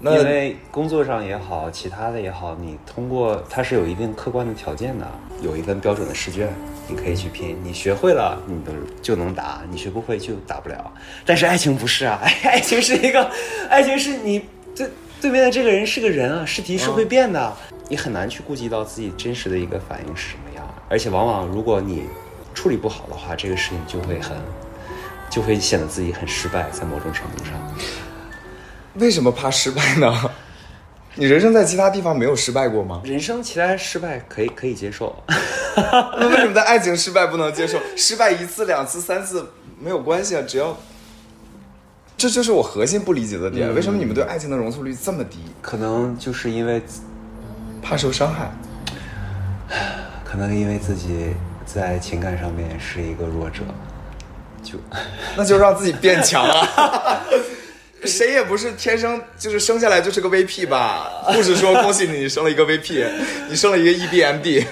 [0.00, 5.04] 那因为工作上也好，其他的也好，你通过它是有一定客观的条件的，
[5.42, 6.48] 有一份标准的试卷，
[6.86, 7.58] 你可以去拼。
[7.64, 8.70] 你学会了，你都
[9.02, 10.92] 就能答；你学不会就答不了。
[11.26, 13.28] 但是爱情不是啊， 爱情是一个，
[13.68, 14.44] 爱情是你
[14.76, 14.88] 对
[15.20, 17.56] 对面的这个人是个人啊，试题是会变的，
[17.88, 20.64] 你很难去顾及到自己真实的一个反应是什么样。
[20.88, 22.04] 而且往往如果你
[22.54, 24.36] 处理不好的话，这个事情就会很，
[25.28, 27.52] 就会显得自己很失败，在某种程度上。
[28.94, 30.30] 为什么怕失败呢？
[31.16, 33.02] 你人生在其他地方没有失败过吗？
[33.04, 35.16] 人生其他失败可以可以接受，
[35.74, 37.76] 那为什么在爱情失败不能接受？
[37.96, 39.50] 失败一次、两次、三次
[39.80, 40.76] 没有关系啊，只要。
[42.18, 45.38] 这就是我核心不理解的点，为什么你们对爱情的容错率这么低？
[45.62, 46.82] 可能就是因为，
[47.80, 48.50] 怕受伤害。
[50.26, 51.30] 可能因为自己
[51.64, 53.62] 在情感上面是一个弱者，
[54.64, 54.78] 就
[55.38, 57.22] 那就让自己变强啊！
[58.04, 61.08] 谁也不是天生就是生下来就是个 VP 吧？
[61.22, 63.08] 护士说恭喜你， 你生了一个 VP，
[63.48, 64.66] 你生了一个 E EBMD。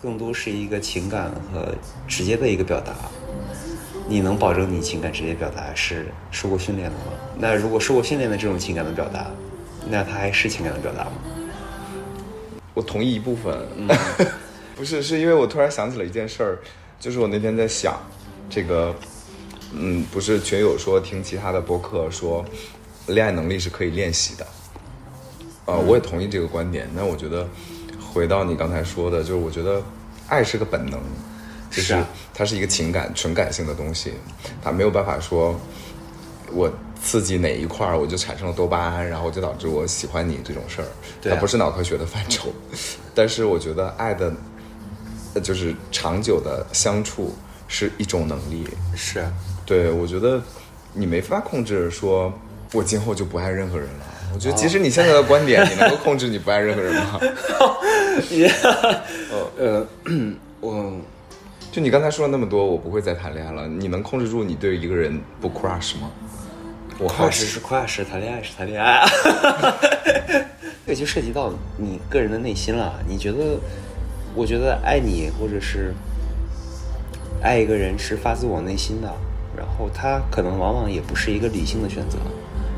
[0.00, 1.74] 更多是一个情感和
[2.06, 2.94] 直接的一个表达。
[4.08, 7.12] 你能保证你情感直接表达是受过训练的吗？
[7.36, 9.26] 那如果受过训练的这种情感的表达，
[9.88, 11.12] 那它还是情感的表达吗？
[12.72, 13.66] 我同意一部分，
[14.74, 16.58] 不是，是因为我突然想起了一件事儿，
[16.98, 18.00] 就是我那天在想，
[18.48, 18.94] 这个，
[19.74, 22.44] 嗯，不是群友说听其他的播客说，
[23.08, 24.46] 恋爱能力是可以练习的。
[25.66, 26.88] 呃、我也同意这个观点。
[26.94, 27.46] 那我觉得，
[28.00, 29.82] 回到你刚才说的，就是我觉得
[30.28, 30.98] 爱是个本能，
[31.70, 34.12] 就是是啊它是一个情感纯感性的东西，
[34.62, 35.58] 它没有办法说，
[36.52, 36.70] 我
[37.02, 40.86] 刺激哪一块儿我就产生了多巴胺，然后就导致我喜欢你这种事儿，
[41.28, 42.48] 它不是脑科学的范畴。
[43.12, 44.32] 但是我觉得爱的，
[45.34, 47.34] 呃就是长久的相处
[47.66, 48.64] 是一种能力。
[48.94, 49.28] 是，
[49.66, 50.40] 对，我觉得
[50.92, 52.32] 你没法控制说，
[52.72, 54.06] 我今后就不爱任何人了。
[54.32, 57.18] 我觉得，即使你现在的观点， 你能够控制你不爱任何人吗？
[59.58, 59.84] 呃，
[60.60, 60.92] 我
[61.70, 63.68] 就你刚才说了那么多，我不会再谈恋爱了。
[63.68, 66.10] 你能控制住你对一个人不 crush 吗？
[66.98, 69.08] 我 crush 是 crush，谈恋爱是谈恋爱啊。
[70.86, 72.94] 这就涉及到你个人的内心了。
[73.06, 73.58] 你觉得？
[74.34, 75.92] 我觉得爱你，或者是
[77.42, 79.12] 爱一个人，是发自我内心的。
[79.56, 82.18] 然后他可能往往也不是一个理性的选择，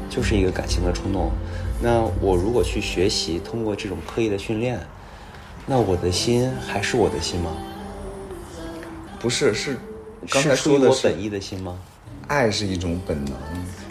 [0.09, 1.31] 就是一个感性的冲动。
[1.83, 4.81] 那我如果去学习，通过这种刻意的训练，
[5.66, 7.50] 那我的心还是我的心吗？
[9.20, 9.76] 不是，是
[10.30, 11.78] 刚才说的是我本意的心吗？
[12.26, 13.35] 爱是一种本能，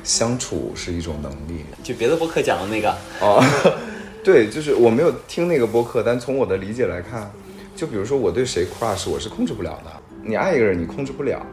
[0.03, 1.63] 相处是一种能力。
[1.83, 2.89] 就别的播客讲的那个，
[3.21, 3.43] 哦，
[4.23, 7.31] 对，就是我没有听那个播客，但从我的理解来看，
[7.75, 9.91] 就比如说我对谁 crush，我是控制不了的。
[10.23, 11.45] 你爱一个人，你控制不了，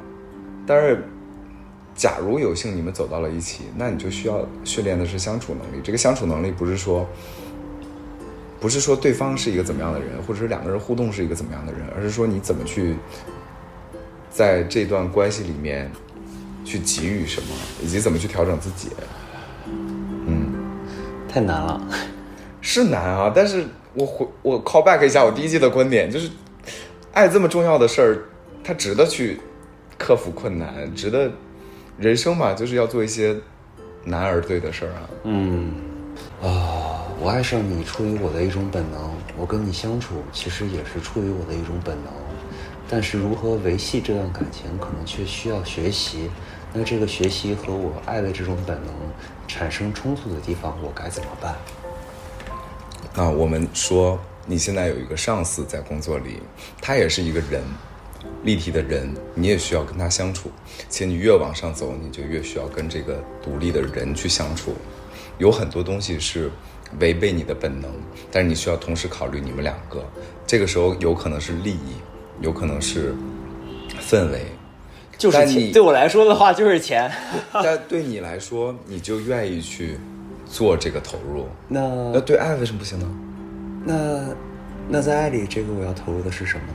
[0.67, 1.03] 但是
[1.95, 5.83] 假如有幸你们走到了一起，那你就需要训练的是相处能力。
[5.85, 7.07] 这个相处能力不是说，
[8.61, 12.97] 不是说对方是一个怎么样的人，或者是两个人互动是一个怎么样的人，而是说你怎么去
[14.37, 15.91] 在这段关系里面
[16.63, 17.49] 去给予什么，
[17.83, 18.91] 以及怎么去调整自己。
[19.67, 20.53] 嗯
[21.27, 21.81] 太难了。
[22.61, 26.29] 是难啊，但是我回我 call back 一下我第一季的观点，就是
[27.15, 28.19] 爱这么重要的事儿，
[28.63, 29.41] 它值得去
[29.97, 31.33] 克服困难，值得
[31.97, 33.35] 人生嘛，就是要做一些
[34.05, 35.09] 难而对的事儿啊。
[35.25, 35.73] 嗯，
[36.43, 42.13] 啊、我爱上你出于我的一种本能，我跟你相处其实也是出于我的一种本能，
[42.89, 46.31] 但是如何维系这段感情，可能却需要学习。
[46.73, 48.95] 那这个学习和我爱的这种本能
[49.49, 51.55] 产生冲突的地方，我该怎么办？
[53.15, 56.43] 那我们说，你现在有一个上司在工作里，
[56.83, 57.63] 他也是一个人，
[58.43, 60.51] 立体的人，你也需要跟他相处。
[60.91, 64.75] 且你越往上走，你就越需要跟这个独立的人去相处。
[65.39, 66.51] 有很多东西是
[67.01, 67.91] 违背你的本能，
[68.31, 70.05] 但是你需要同时考虑你们两个。
[70.47, 71.97] 这个时候有可能是利益，
[72.41, 73.15] 有可能是
[74.01, 74.47] 氛围，
[75.17, 77.11] 就是你钱，对我来说的话就是钱。
[77.53, 79.99] 但对你来说，你就愿意去
[80.45, 81.47] 做这个投入。
[81.69, 81.81] 那
[82.13, 83.07] 那对爱为什么不行呢？
[83.85, 84.21] 那
[84.89, 86.73] 那在爱里，这个我要投入的是什么呢？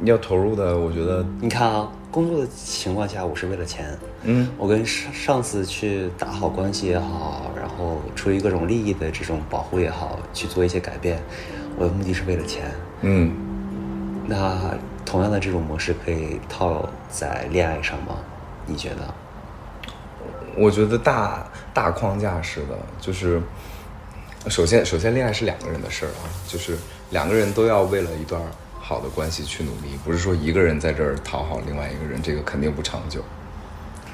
[0.00, 11.22] 你要投入的，我觉得，你看啊，工作的情况下，我是为了钱，嗯，我跟上上司去打好关系也好，然后出于各种利益的这种保护也好，去做一些改变，
[11.78, 12.64] 我的目的是为了钱。
[13.02, 13.32] 嗯，
[14.26, 14.58] 那
[15.04, 18.16] 同样的这种模式可以套在恋爱上吗？
[18.66, 19.14] 你觉得？
[20.56, 23.40] 我觉得大大框架式的，就是
[24.48, 26.76] 首先首先恋爱是两个人的事儿啊，就是
[27.10, 28.40] 两个人都要为了一段
[28.78, 33.22] 好的关系去努力，不是说一个人在这儿讨好另外一个人，这个肯定不长久。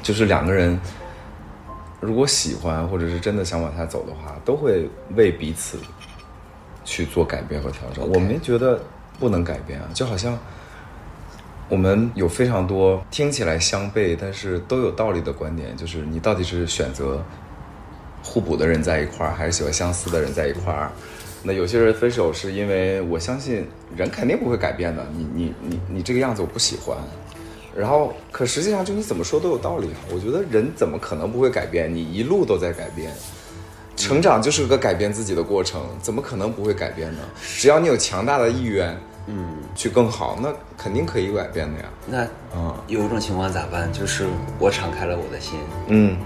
[0.02, 0.80] 就是两个人
[2.00, 5.78] 如果喜欢或者是真的想往下走的话，都会为彼此
[6.84, 8.10] 去做改变和调整。
[8.10, 8.80] 我没觉得
[9.18, 10.38] 不能改变啊，就好像
[11.70, 17.24] 我们有非常多听起来相悖，但是都有道理的观点，就是你到底是选择
[18.24, 20.90] 互补的人在一块儿，还是喜欢相似的人在一块儿？
[21.44, 23.64] 那有些人分手是因为我相信
[23.96, 26.98] 人肯定不会改变的，你你你你这个样子我不喜欢。
[27.72, 29.98] 然后，可实际上就你怎么说都有道理啊。
[30.12, 31.94] 我觉得人怎么可能不会改变？
[31.94, 33.12] 你一路都在改变，
[33.94, 37.20] 成长就是个改变自己的过程，怎么可能不会改变呢？
[37.56, 38.94] 只要你有强大的意愿，
[39.32, 41.84] 嗯，去更好，那肯定可以改变的呀。
[42.06, 42.74] 那嗯。
[42.88, 43.92] 有一种情况咋办？
[43.92, 44.26] 就是
[44.58, 46.16] 我敞开了我的心，嗯，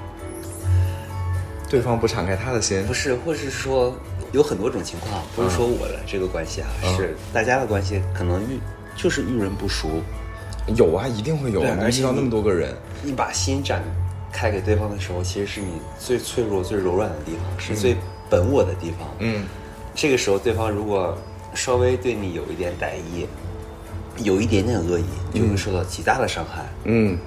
[1.69, 3.95] 对方不敞开他的心，不是，或是说
[4.33, 6.97] 有很多种情况，不是说我的这个关系啊，嗯。
[6.97, 8.59] 是大家的关系可能遇
[8.97, 9.88] 就是遇人不熟，
[10.77, 11.75] 有啊，一定会有对啊。
[11.79, 13.83] 你而且遇到那么多个人，你把心展
[14.33, 17.97] 开给对方的时候，其实是你最脆弱、最柔软的地方，是最
[18.31, 19.09] 本我的地方。
[19.19, 19.45] 嗯，
[19.95, 21.17] 这个时候，对方如果
[21.55, 23.27] 稍微对你有一点歹意，
[24.23, 26.64] 有一点点恶意，你就会受到极大的伤害。
[26.85, 27.19] 嗯，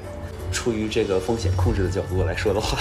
[0.52, 2.78] 出于这个风险控制的角度来说的话，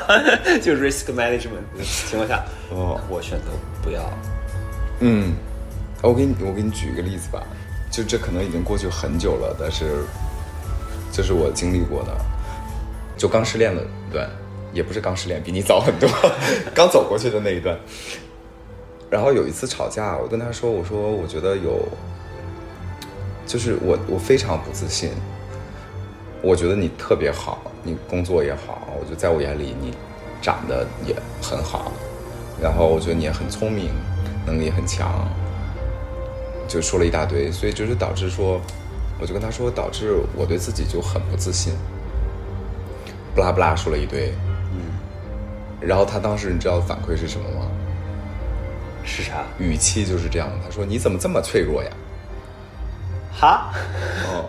[0.62, 3.46] 就 risk management 的情况下，哦我选择
[3.82, 4.02] 不要。
[5.00, 5.32] 嗯，
[6.02, 7.42] 我给你我给你举一个例子吧，
[7.90, 10.04] 就这可能已经过去很久了，但是
[11.12, 12.16] 这是我经历过的，
[13.16, 14.28] 就刚失恋的一段，
[14.72, 16.08] 也不是刚失恋，比你早很多，
[16.74, 17.78] 刚走过去的那一段。
[19.10, 21.80] 然后有一次吵架，我跟他说：“我说我觉得有，
[23.44, 25.10] 就是我我非常不自信。
[26.40, 29.92] 我觉得你特别好，你工作也好，我觉得在我眼里你
[30.40, 31.92] 长得也很好，
[32.62, 33.90] 然后我觉得你也很聪明，
[34.46, 35.28] 能力很强，
[36.68, 38.60] 就说了一大堆，所以就是导致说，
[39.20, 41.74] 我就跟他说，导致我对自己就很不自信，
[43.34, 44.32] 不拉不拉说了一堆，
[44.72, 44.96] 嗯，
[45.80, 47.69] 然后他当时你知道反馈是什么吗？
[49.10, 49.44] 是啥？
[49.58, 51.90] 语气就是这样，他说你怎么这么脆弱呀？
[53.32, 53.72] 哈？
[54.28, 54.48] 哦，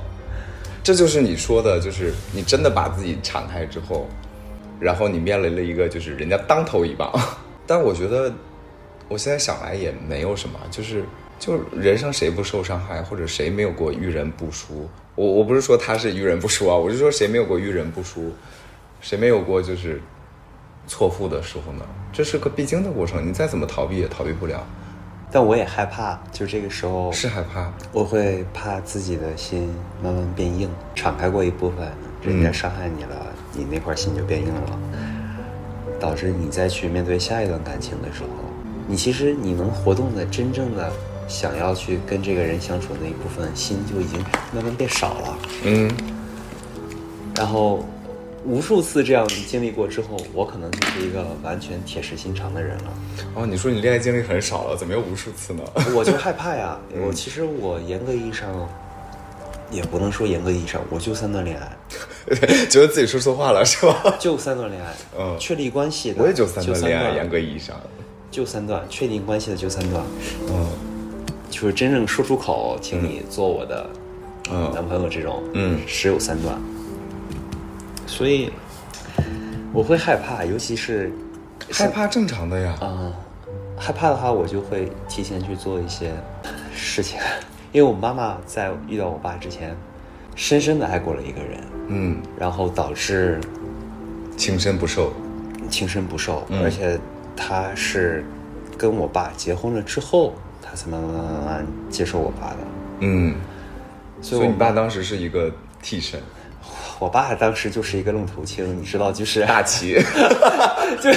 [0.84, 4.08] 这就是你说的，就是你真的把自己敞开之后，
[4.80, 7.12] 然后你面临了一个就是人家当头一棒。
[7.66, 8.32] 但我觉得，
[9.08, 11.04] 我现在想来也没有什么，就是
[11.40, 14.88] 就人生谁不受伤害，或者谁没有过遇人不淑？
[15.16, 18.32] 我我不是说他是遇人不淑啊，我是说谁没有过遇人不淑，
[19.02, 20.02] 谁没有过就是
[20.92, 21.86] 错付的时候呢？
[22.12, 24.62] 这是个必经的过程，你再怎么逃避也逃避不了。
[25.32, 29.74] 但我也害怕，就这个时候是害怕，我会怕自己的心
[30.04, 31.90] 慢慢变硬，敞开过一部分，
[32.22, 34.80] 人家伤害你了，你那块心就变硬了，
[36.02, 38.28] 导致你再去面对下一段感情的时候，
[38.86, 40.92] 你其实你能活动的真正的
[41.30, 44.20] 想要去跟这个人相处的那一部分心就已经
[44.54, 45.38] 慢慢变少了。
[45.64, 45.90] 嗯，
[47.38, 47.86] 然后
[48.44, 52.94] 无数次这样经历过之后，我可能就是一个完全铁石心肠的人了。
[53.36, 55.64] 哦，你说你恋爱经历很少了，怎么又无数次呢？
[55.96, 56.78] 我就害怕呀。
[57.06, 58.68] 我其实我严格意义上，
[59.70, 61.78] 也不能说严格意义上，我就三段恋爱，
[62.68, 64.16] 觉得自己说错话了是吧？
[64.20, 65.38] 就三段恋爱，嗯。
[65.40, 67.80] 确立关系的我也就三段恋爱，就严格意义上，
[68.32, 70.04] 就三段，确定关系的就三段，
[70.50, 70.68] 嗯。
[71.52, 73.88] 就是真正说出口，请你做我的
[74.50, 74.72] 嗯。
[74.74, 75.80] 男朋友这种，嗯。
[75.86, 76.60] 只有三段，
[78.12, 78.52] 所以
[79.72, 81.10] 我会害怕，尤其是
[81.72, 82.76] 害怕正常的呀。
[82.82, 83.10] 啊、
[83.78, 86.12] 害怕的话，我就会提前去做一些
[86.76, 87.18] 事情，
[87.72, 89.74] 因为我妈妈在遇到我爸之前，
[90.36, 93.40] 深深的爱过了一个人，嗯，然后导致
[94.36, 95.14] 情深不寿。
[95.70, 97.00] 情深不寿，嗯而且
[97.34, 98.26] 她是
[98.78, 102.58] 跟我爸结婚了之后，她才慢慢慢慢慢接受我爸的。
[103.00, 103.36] 嗯，
[104.22, 105.50] 所以你爸当时是一个
[105.82, 106.20] 替身，
[107.02, 109.96] 我爸当时就是一个愣头青，你知道，就是大旗。
[111.02, 111.12] 就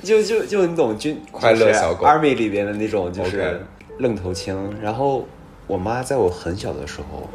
[0.00, 3.60] 就就就就你懂军快乐小狗 army 里边的那种就是
[3.98, 4.56] 愣头青。
[4.80, 5.26] 然后
[5.66, 7.28] 我妈在我很小的时候，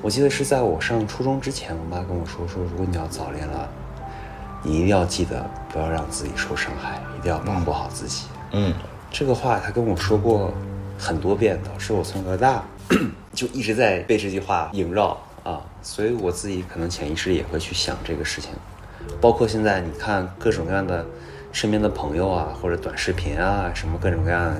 [0.00, 3.68] 我记得是在我上初中之前，我妈跟我说说，如果你要早恋了，
[4.62, 8.26] 你一定要记得不要让自己受伤害，一定要保护好自己。
[8.52, 8.72] 嗯
[9.10, 10.54] 这个话她跟我说过
[10.96, 12.62] 很多遍，导致我从小到大
[13.34, 18.50] 就一直在被这句话萦绕啊，所以我自己可能潜意识也会去想这个事情，
[19.18, 21.06] 包括现在你看各种各样的
[21.52, 24.54] 身边的朋友啊，或者短视频啊，什么各种各样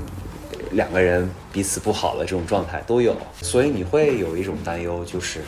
[0.72, 5.40] 两个人彼此不好的这种状态都有，所以你会有一种担忧，就是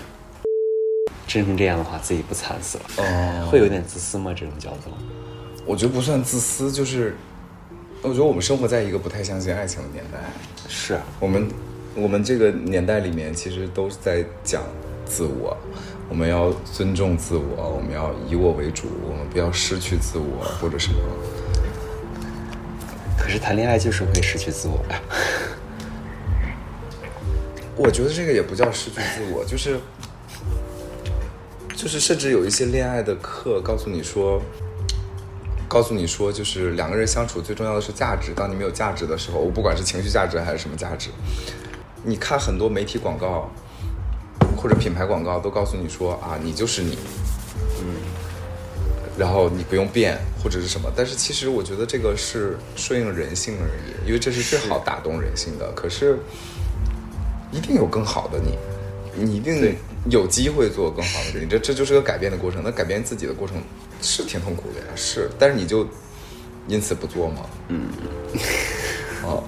[1.26, 4.34] 真成这样的话，自己不惨死了，哦，会有点自私吗？
[4.36, 4.92] 这种叫做
[5.64, 7.16] 我觉得不算自私，就是
[8.02, 10.18] 我觉得我们生活在一个不太相信爱情的年代。
[10.68, 11.48] 是我们
[11.94, 14.62] 我们这个年代里面，其实都是在讲
[15.10, 15.56] 自我，
[16.08, 20.98] 我们要尊重自我，我们要以我为主，我们不要失去自我或者什么。
[23.18, 25.00] 可是谈恋爱就是会失去自我呀。
[27.76, 29.80] 我觉得这个也不叫失去自我，就是
[31.74, 34.40] 就是甚至有一些恋爱的课告诉你说，
[35.66, 38.32] 告诉你说，就是两个人相处最重要的是价值。
[38.34, 41.10] 当你没有价值的时候，我不管是情绪价值还是什么价值，
[42.04, 43.50] 你看很多媒体广告
[44.60, 46.98] 或者品牌广告都告诉你说啊，你就是你，
[47.80, 47.94] 嗯，
[49.18, 50.92] 然后你不用变或者是什么。
[50.94, 55.70] 但是其实我觉得这个是顺应人性而已，因为这是最好打动人心的。
[55.72, 56.18] 可是。
[57.52, 58.56] 一定有更好的你，
[59.24, 59.74] 你一定
[60.08, 62.62] 有机会做更好的你，这这就是个改变的过程。
[62.64, 63.56] 那改变自己的过程
[64.00, 65.84] 是挺痛苦的呀，是，但是你就
[66.68, 67.40] 因此不做吗？
[67.66, 67.88] 嗯，
[69.24, 69.42] 哦，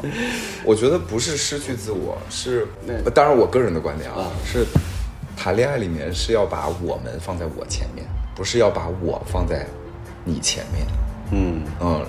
[0.65, 2.67] 我觉得不是失去自我，是
[3.15, 4.67] 当然我个人的观点啊，是
[5.43, 9.67] 谈恋爱里面是要把我们放在我前面，不是要把我放在
[10.25, 10.87] 你前面。
[11.33, 12.07] 嗯，嗯，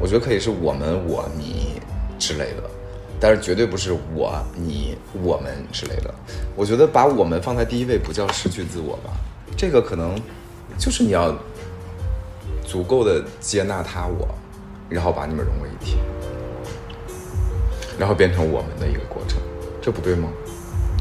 [0.00, 1.82] 我觉得可以是我们、我、你
[2.16, 2.62] 之类的，
[3.18, 6.14] 但是绝对不是我、你、我们之类的。
[6.54, 9.10] 我觉得把我们放在第一位，不叫失去自我吧？
[9.56, 10.14] 这个可能
[10.78, 11.36] 就是你要
[12.64, 14.28] 足够的接纳他我，
[14.88, 15.96] 然后把你们融为一体，
[17.98, 19.38] 然后变成我们的一个过程，
[19.82, 20.28] 这不对吗？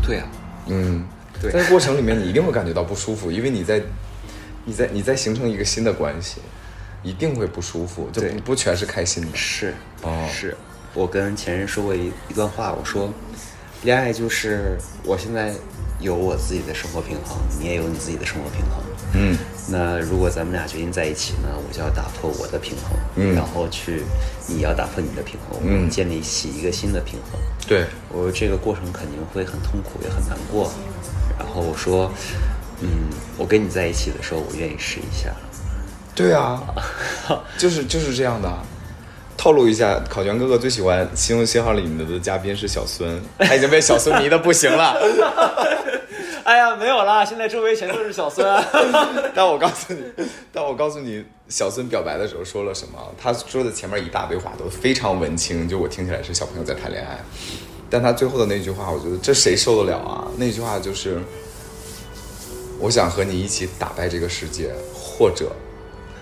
[0.01, 0.27] 对啊，
[0.65, 1.05] 嗯，
[1.41, 3.81] 对在过程里面，你一定会感觉到不舒服，因为你在
[4.63, 6.41] 你在你在形成一个新的关系，
[7.03, 9.35] 一定会不舒服，就对不不全是开心的。
[9.35, 10.55] 是，哦是
[10.93, 13.13] 我跟前任说过一一段话，我说，
[13.83, 15.53] 恋爱就是我现在
[15.99, 18.83] 有我自己的生活平衡，你也有你自己的生活平衡。
[19.17, 24.03] 嗯那如果咱们俩决定在一起呢，我就要打破我的平衡，嗯然后去，
[24.47, 27.39] 你要打破你的平衡，我嗯们建立起一个新的平衡。
[27.67, 30.71] 对，我这个过程肯定会很痛苦，也很难过。
[31.37, 32.11] 然后我说，
[32.81, 35.29] 嗯，我跟你在一起的时候，我愿意试一下。
[36.15, 36.61] 对啊，
[37.57, 38.49] 就是就是这样的。
[39.37, 44.97] 透露一下，考卷哥哥最喜欢《新闻信号》里面的嘉宾是小孙，他 已经被小孙迷的不行了。
[46.45, 48.47] 哎呀，没有啦，现在周围全都是小孙。
[49.35, 50.01] 但我告诉你，
[50.53, 52.97] 但我告诉你，小孙表白的时候说了什么？
[53.21, 57.19] 他说的前面一大堆话都非常文青，就我听起来是小朋友在谈恋爱。
[57.89, 60.27] 但他最后的那句话，我觉得这谁受得了啊？
[60.37, 61.19] 那句话就是：
[62.79, 65.51] 我想和你一起打败这个世界，或者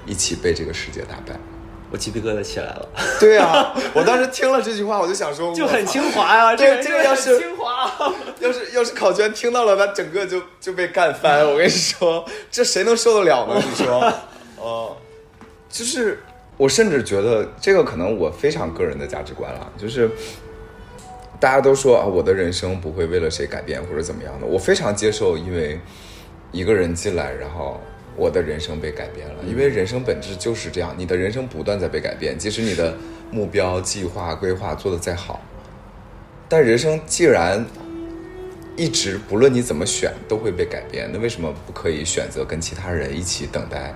[0.05, 1.39] 一起被这个世界打败。
[1.93, 2.89] 我鸡皮疙瘩起来了。
[3.19, 8.13] 对啊， 我当时听了这句话，我就想说，就很清华呀、这个这个要是很清华。
[8.41, 11.47] 要是要是考卷听到了，他整个就就被干翻。
[11.47, 13.61] 我跟你说，这谁能受得了呢？
[13.63, 14.11] 你说，
[14.57, 14.97] 哦，
[15.69, 16.23] 就是
[16.57, 20.09] 我甚至觉得这个可能我非常个人的价值观了，就是
[21.43, 25.77] 大家都说啊，我的人生不会为了谁改变或者怎么样的，我非常接受，因为
[26.53, 27.81] 一个人进来，然后。
[28.15, 32.95] 我的人生被改变了，因为人生本质就是这样，你的人生不断在被改变，即使你的
[33.31, 35.41] 目标、计划、规划做得再好，
[36.47, 37.65] 但人生既然
[38.77, 43.91] 一直不论你怎么选都会被改变，那为什么不可以选择跟其他人一起等待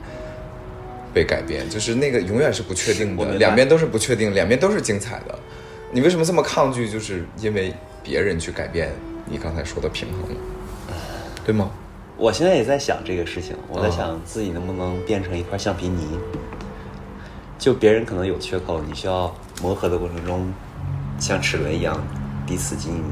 [1.14, 1.70] 被改变？
[1.70, 5.40] 就是那个永远是不确定的，两边都是不确定，两边都是精彩的。
[5.98, 6.88] 你为什么这么抗拒？
[6.88, 7.74] 就是因为
[8.04, 8.92] 别人去改变
[9.26, 10.30] 你刚才说的平衡，
[11.44, 11.72] 对吗？
[12.16, 16.06] 我现在也在想这个事情，我在啊想自己能不能变成一块橡皮泥。
[17.58, 20.54] 就别人可能有缺口，你需要磨合的过程中，
[21.18, 22.00] 像齿轮一样
[22.46, 23.04] 彼此紧紧、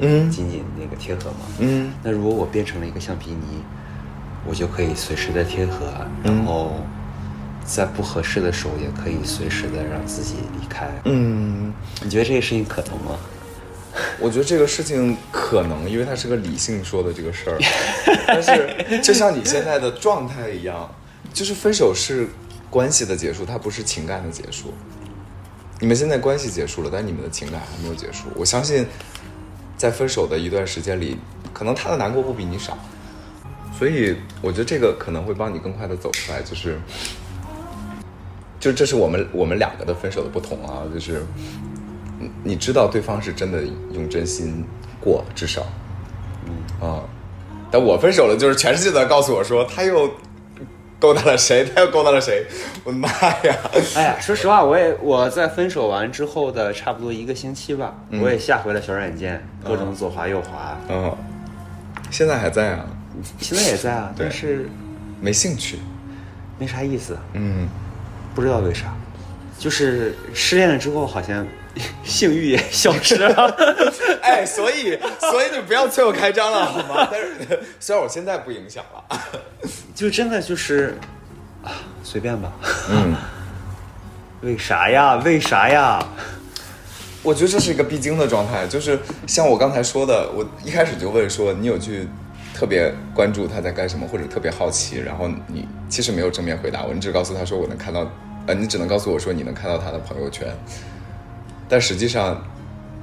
[0.00, 1.46] 嗯紧紧那个贴合嘛。
[1.60, 3.62] 嗯那如果我变成了一个橡皮泥，
[4.46, 5.86] 我就可以随时的贴合，
[6.22, 6.72] 然后
[7.68, 10.88] 在不合适的时候也可以随时的让自己离开。
[11.04, 13.18] 嗯，你觉得这个事情可能吗？
[14.18, 17.58] 我觉得这个事情可能，因为它是个理性说的这个事儿，
[18.26, 20.88] 但是 就像你现在的状态一样，
[21.34, 22.28] 就是分手是
[22.70, 24.72] 关系的结束，它不是情感的结束。
[25.80, 28.28] 你们现在关系结束了，但你们的情感还没有结束。
[28.34, 28.86] 我相信，
[29.76, 31.16] 在分手的一段时间里，
[31.52, 32.76] 可能他的难过不比你少，
[33.78, 36.42] 所以我觉得这个可能会帮你更快的走出来。
[36.42, 36.80] 就是，
[38.60, 41.24] 就这是我们我们两个的分手的不同啊，就是。
[42.20, 44.64] 你你知道对方是真的用真心
[45.00, 45.64] 过，至少，
[46.46, 47.00] 嗯啊，
[47.70, 50.10] 但我分手了，就是全世界都在告诉我说他又
[50.98, 52.44] 勾搭了谁，他又勾搭了谁，
[52.82, 53.56] 我的妈呀！
[53.94, 61.16] 哎呀，说实话，我也我在分手完之后的差不多一个星期吧，我也下回了小软件，各种左滑右滑，嗯，
[62.10, 62.84] 现在还在啊，
[63.38, 64.68] 现在也在啊，但是
[65.20, 65.78] 没兴趣，
[66.58, 67.68] 没啥意思，嗯，
[68.38, 68.94] 不知道为啥，
[69.58, 71.44] 就是失恋了之后好像
[72.04, 73.52] 性欲也消失了。
[74.22, 77.08] 哎，所以所以你不要催我开张了好吗？
[77.10, 79.20] 但是虽然我现在不影响了，
[79.92, 80.96] 就真的就是
[81.64, 82.52] 啊，随便吧。
[82.88, 83.12] 嗯，
[84.42, 85.16] 为啥呀？
[85.24, 85.98] 为啥呀？
[87.24, 92.06] 我觉得这是一个必经的状态，就是像我刚才说的，我一开始就问说，你有去
[92.54, 98.08] 特别关注他在干什么，或者特别好奇，然后你其实没有正面回答我，你只告诉他说我能看到，
[98.48, 100.48] 呃，你只能告诉我说你能看到他的朋友圈，
[101.68, 102.42] 但实际上，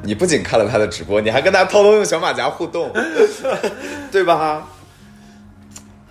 [0.02, 2.92] 你不仅看了他的直播，你还跟他偷偷用小马甲互动，
[4.12, 4.68] 对吧？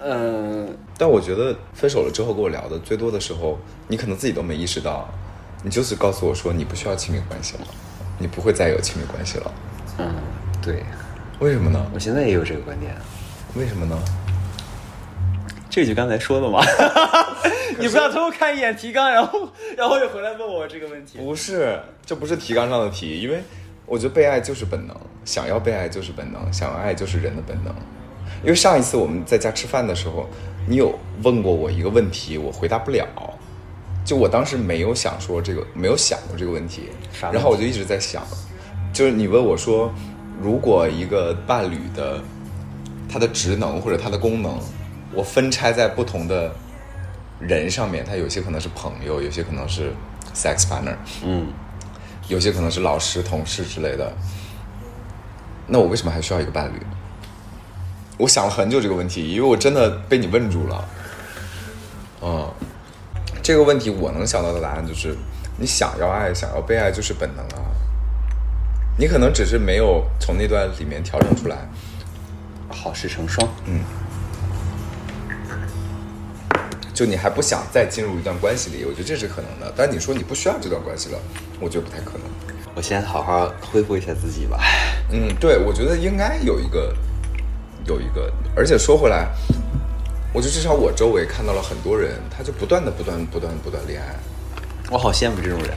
[0.00, 3.58] 嗯，但我觉得分手了之后跟我聊的最多的时候，
[3.88, 5.08] 你可能自己都没意识到，
[5.64, 7.62] 你就是告诉我说你不需要亲密关系了，
[8.18, 9.52] 你不会再有亲密关系了，
[9.98, 10.14] 嗯，
[10.62, 10.84] 对，
[11.40, 11.84] 为什么呢？
[11.92, 12.94] 我现在也有这个观点。
[13.56, 13.98] 为什么呢？
[15.68, 16.62] 这就刚才说的嘛。
[17.78, 21.18] 你不要偷偷看一眼提纲，然后然后又回来问我这个问题。
[21.18, 23.42] 不是，这不是提纲上的题，因为
[23.86, 27.74] 我觉得被爱就是本能，想要被爱就是本能，想要爱就是人的本能。
[28.42, 30.28] 因为上一次我们在家吃饭的时候，
[30.68, 33.06] 你有问过我一个问题，我回答不了，
[34.04, 38.22] 就我当时没有想说这个，没有想过这个问题，啥问题然后我就一直在想，
[38.92, 39.92] 就是你问我说，
[40.40, 42.20] 如果一个伴侣的
[43.10, 44.58] 他的职能或者他的功能，
[45.12, 46.54] 我分拆在不同的
[47.46, 49.92] 人上面，他有些可能是朋友，有些可能是
[50.34, 51.46] sex partner，嗯，
[52.28, 54.12] 有些可能是老师、同事之类的。
[55.66, 56.80] 那我为什么还需要一个伴侣？
[58.16, 60.88] 我想了很久这个问题，因为我真的被你问住了。
[62.22, 62.52] 嗯，
[63.42, 65.16] 这个问题我能想到的答案就是，
[65.58, 67.70] 你想要爱，想要被爱就是本能啊。
[68.96, 71.56] 你可能只是没有从那段里面调整出来。
[72.70, 73.48] 好事成双，
[76.94, 79.74] 就你还不想再进入一段关系里，我觉得这是可能的。
[79.76, 81.18] 但你说你不需要这段关系了，
[81.60, 82.20] 我觉得不太可能。
[82.76, 84.60] 我先好好恢复一下自己吧。
[85.10, 86.94] 嗯，对，我觉得应该有一个，
[87.84, 89.28] 有一个，而且说回来，
[90.32, 94.14] 我觉得至少我周围看到了很多人，他就不断的、不断、不断、不断恋爱。
[94.90, 95.70] 我好羡慕这种人。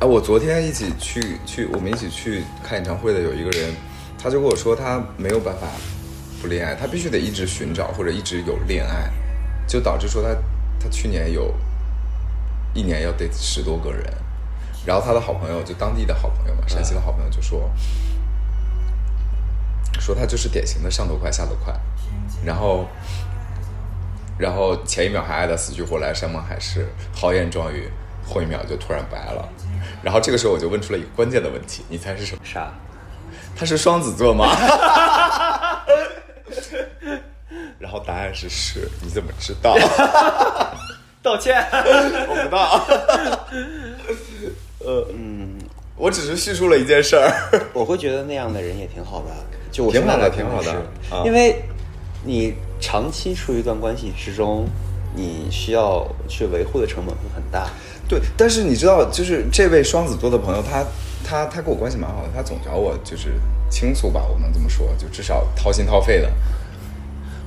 [0.00, 3.72] 啊，我昨天一起去去，我们一起去看演唱会的有一个人，
[4.20, 5.68] 他就跟我说，他没有办法
[6.42, 9.10] 不恋爱，他必须得一直寻找或者一直有恋爱，
[9.66, 10.28] 就导致说他
[10.80, 11.52] 他去年有
[12.74, 14.04] 一年要得十多个人，
[14.84, 17.70] 然后他的好朋友就当地的好朋友嘛，山西的好朋友就说，
[20.00, 21.74] 说他就是典型的上头快下头快，
[22.44, 22.86] 然后。
[24.36, 27.88] 然后前一秒还爱的死去活来、山盟海誓、豪言壮语，
[28.26, 29.48] 后一秒就突然白了。
[30.02, 32.40] 然后这个时候我就问出了一个关键的问题，你猜是什么？
[32.44, 32.72] 啥？
[33.54, 34.48] 他是双子座吗？
[37.84, 39.76] 然后答案是是，你怎么知道？
[41.22, 41.54] 道歉。
[41.70, 42.86] 我不知道。
[44.80, 45.58] 呃嗯，
[45.94, 47.30] 我只是叙述了一件事儿。
[47.74, 49.26] 我会觉得那样的人也挺好的，
[49.70, 50.72] 就我挺好的挺好的
[51.10, 51.62] 啊因为
[52.24, 54.66] 你长期处于一段关系之中，
[55.14, 57.68] 你需要去维护的成本会很大。
[58.08, 60.82] 对，但是你知道，就是这位双子座的朋友，他
[61.22, 63.34] 他他跟我关系蛮好的，他总找我就是
[63.68, 66.32] 倾诉吧，我能这么说，就至少掏心掏肺的。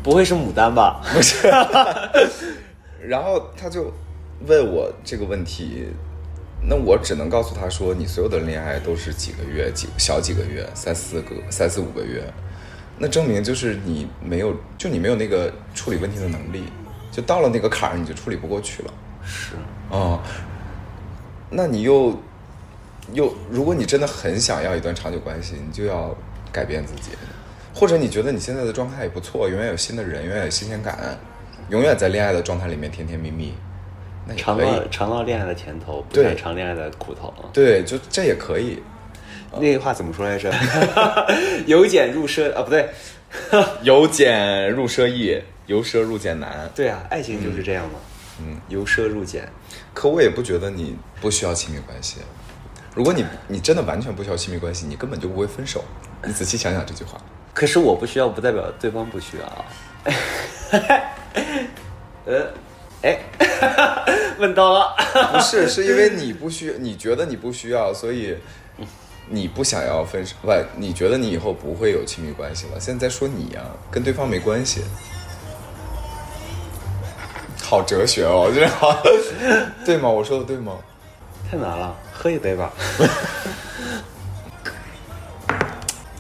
[0.08, 1.01] 不会是牡丹吧？
[1.14, 1.49] 不是，
[3.05, 3.91] 然后他就
[4.47, 5.89] 问我这个问题，
[6.62, 12.24] 那我只能告诉他说，你所有的恋爱都是几个月，几小几个月，三四个、三四五个月，
[12.97, 16.64] 那证明就是你没有，就你没有那个处理问题的能力，
[17.12, 18.93] 就到了那个坎儿，你就处理不过去了。
[19.26, 19.55] 是，
[19.89, 20.22] 哦，
[21.49, 22.18] 那你又
[23.12, 26.16] 又，如果你真的很想要一段长久关系，你就要
[26.49, 27.12] 改变自己，
[27.78, 31.15] 或者你觉得你现在的状态也不错，永远有新的人，永远有新鲜感，
[31.69, 33.53] 永远在恋爱的状态里面甜甜蜜蜜，
[34.25, 34.88] 那也可以尝到。
[34.89, 37.32] 尝到恋爱的甜头，不尝恋爱的苦头。
[37.53, 38.82] 对，就这也可以。
[39.53, 40.51] 那句话怎么说来着？
[41.67, 42.89] 由俭入奢啊，不对，
[43.84, 46.67] 由俭入奢易，由奢入俭难。
[46.73, 47.99] 对啊，爱情就是这样嘛。
[48.39, 49.47] 嗯，由奢入俭。
[49.93, 52.17] 可我也不觉得你不需要亲密关系。
[52.95, 55.84] 如果你你真的完全不需要亲密关系，你根本就不会分手。
[56.25, 57.21] 你仔细想想这句话。
[57.58, 59.66] 可是我不需要，不代表对方不需要。
[62.24, 62.47] 呃，
[63.01, 63.18] 哎，
[64.38, 64.95] 问到了。
[65.34, 68.38] 不是，是因为你不需，你觉得你不需要，所以
[69.28, 72.80] 你不想要分手，不，你觉得你以后不会有亲密关系了。
[72.80, 74.84] 现在在说你呀、跟对方没关系，
[77.64, 78.51] 好哲学哦，
[79.84, 80.08] 对吗？
[80.08, 80.74] 我说的对吗？
[81.49, 82.72] 太难了，喝一杯吧。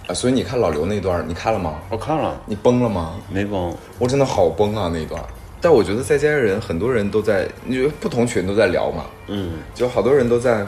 [0.07, 1.79] 啊，所以你看老刘那段，你看了吗？
[1.89, 3.15] 我看了，你崩了吗？
[3.29, 3.75] 没崩。
[3.99, 5.21] 我真的好崩啊那一段。
[5.59, 10.65] 但我觉得在家人很多人都在，你觉得不同群都在聊嘛，嗯，就好多人都在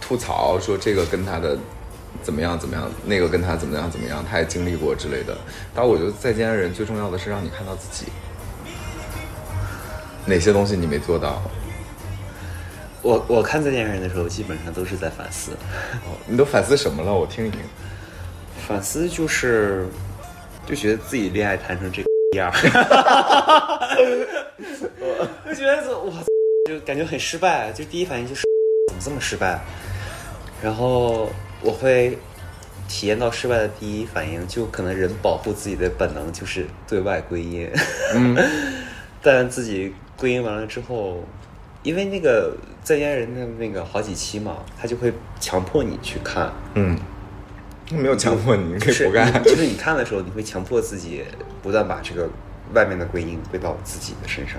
[0.00, 1.58] 吐槽说这个跟他的
[2.22, 5.36] 怎么样怎么样，那个跟他怎么样怎么样，他也经历过之类的。
[5.74, 8.10] 但我觉得在家人最重要的是让你看到自己，
[10.24, 11.42] 哪些东西你没做到，
[13.02, 15.50] 我我看再见爱人的时候，基本上都是在反思。
[16.06, 17.12] 哦你都反思什么了？
[17.12, 17.60] 我听一听。
[18.66, 19.86] 反思就是，
[20.66, 22.54] 就觉得自己恋爱谈成这个样儿，
[25.46, 26.12] 就觉得我
[26.68, 28.42] 就感觉很失败，就第一反应就是
[28.88, 29.60] 怎么这么失败，
[30.62, 32.16] 然后我会
[32.88, 37.68] 体验到失败的第一反应，就可能人保护自己的本能就是对外归因，
[38.14, 38.36] 嗯，
[39.20, 41.24] 但自己归因完了之后。
[41.84, 46.96] 因为那个在家人的那个好几期嘛，他就会强迫你去看，嗯，
[47.96, 49.32] 没有强迫你，你可以不干。
[49.40, 51.24] 你就是你看的时候，你会强迫自己
[51.62, 52.28] 不断把这个
[52.74, 54.56] 外面的归因归到自己的身上。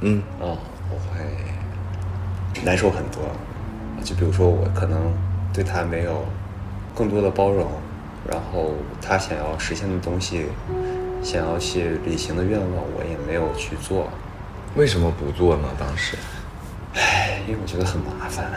[0.00, 0.56] 嗯哦，
[0.90, 1.20] 我会
[2.64, 3.22] 难受很多。
[4.04, 5.12] 就比如说，我可能
[5.52, 6.24] 对他没有
[6.94, 7.66] 更多的包容，
[8.30, 10.46] 然后他想要实现的东西，
[11.22, 14.08] 想要去履行的愿望，我也没有去做，
[14.76, 15.64] 为什么不做呢？
[15.78, 16.16] 当时
[16.94, 18.50] 唉因为我觉得很麻烦，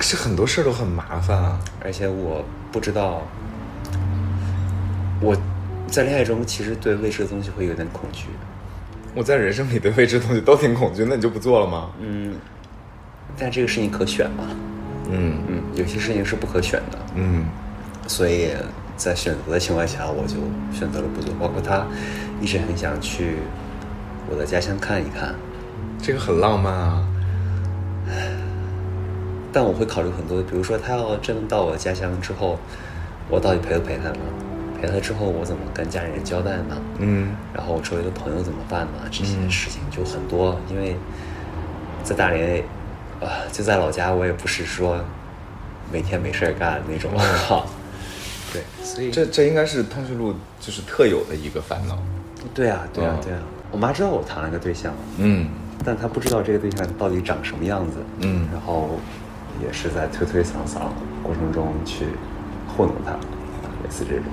[0.00, 1.60] 可是很多事儿都很麻烦啊。
[1.84, 2.42] 而且我
[2.72, 3.20] 不知道
[5.20, 5.36] 我
[5.86, 8.28] 在恋爱中其实对未知的东西会有点恐惧。
[9.14, 11.90] 我在人生里对未知的东西都挺恐惧，那你就不做了吗？
[12.00, 12.32] 嗯，
[13.36, 14.44] 但这个事情可选嘛？
[15.10, 17.44] 嗯嗯，有些事情是不可选的，嗯
[18.06, 18.52] 所以
[18.96, 20.36] 在选择的情况下，我就
[20.72, 21.34] 选择了不做。
[21.38, 21.86] 包括他
[22.40, 23.36] 一直很想去
[24.30, 25.34] 我的家乡看一看，
[26.00, 27.06] 这个很浪漫啊。
[29.52, 32.58] 但我会考虑很多，比如说他要真的到我家乡之后，
[33.28, 34.18] 我到底陪不陪他呢？
[34.80, 36.76] 陪他之后，我怎么跟家里人交代呢？
[36.98, 39.08] 嗯然后我周围的朋友怎么办呢？
[39.10, 40.96] 这些事情就很多，因为
[42.02, 42.62] 在大连，
[43.20, 44.98] 啊、就在老家，我也不是说
[45.92, 47.66] 每天没事儿干那种，哈。
[48.52, 51.96] 对，所以这这应该是通讯录就是特有的一个烦恼。
[52.54, 53.38] 对啊，对啊嗯，对啊。
[53.70, 55.48] 我妈知道我谈了个对象，嗯
[55.84, 58.98] 但她不知道这个对象到底长什么样子，嗯然后
[59.64, 60.80] 也是在推推搡搡
[61.22, 62.06] 过程中去
[62.68, 64.24] 糊弄他，类似这种。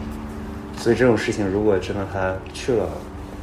[0.78, 2.88] 所以这种事情，如果真的他去了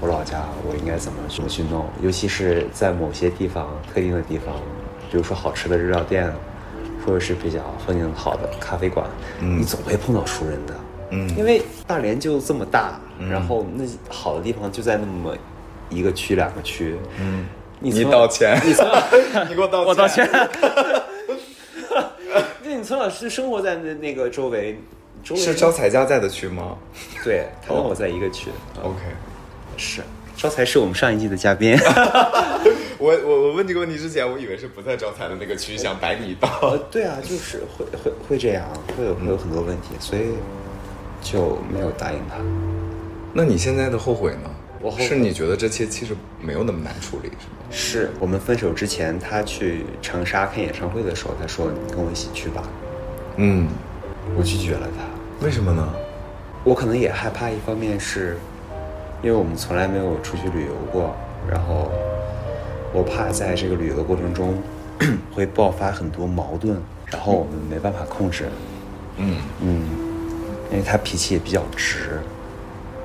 [0.01, 1.87] 我老家，我应该怎么怎么去弄？
[2.03, 4.55] 尤其是在某些地方、特定的地方，
[5.11, 6.33] 比如说好吃的日料店，
[7.05, 9.07] 或者是比较风景好的咖啡馆，
[9.41, 10.75] 嗯你总会碰到熟人的。
[11.11, 15.37] 嗯因为大连就这么大，嗯然后那好的地方就在那么
[15.91, 16.97] 一个区、两个区。
[17.21, 17.47] 嗯，
[17.79, 18.87] 你从你道歉，你从
[19.49, 20.29] 你给我道歉，我道歉。
[22.85, 24.79] 那你从小是生活在那那个周围，
[25.23, 26.77] 周围是招财家在的区吗
[27.25, 28.51] 对，他跟我在一个区。
[28.83, 28.99] ？OK，
[29.79, 30.03] 是
[30.37, 31.75] 招财是我们上一季的嘉宾。
[32.99, 36.47] 我我我问这个问题之前，我以为是不在招财的那个区，想摆你一道。
[36.61, 38.69] 呃，对啊，就是会会会这样，
[38.99, 40.35] 会有会有很多问题，所以
[41.23, 42.37] 就没有答应他。
[43.33, 44.51] 那你现在的后悔呢？
[44.85, 47.31] 我后悔是你觉得这些其实没有那么难处理，
[47.71, 48.11] 是吗？
[48.11, 52.63] 是我们分手之前，他去长沙看演唱会的时候，他说：“你跟我一起去吧。
[53.37, 53.67] 嗯，”
[54.37, 55.47] 我拒绝了他。
[55.47, 55.89] 为什么呢？
[56.65, 58.37] 我可能也害怕，一方面是
[59.23, 61.17] 因为我们从来没有出去旅游过，
[61.51, 61.91] 然后
[62.93, 64.63] 我怕在这个旅游的过程中
[65.33, 66.77] 会爆发很多矛盾，
[67.07, 68.51] 然后我们没办法控制。
[69.17, 69.89] 嗯嗯，
[70.71, 72.21] 因为他脾气也比较直，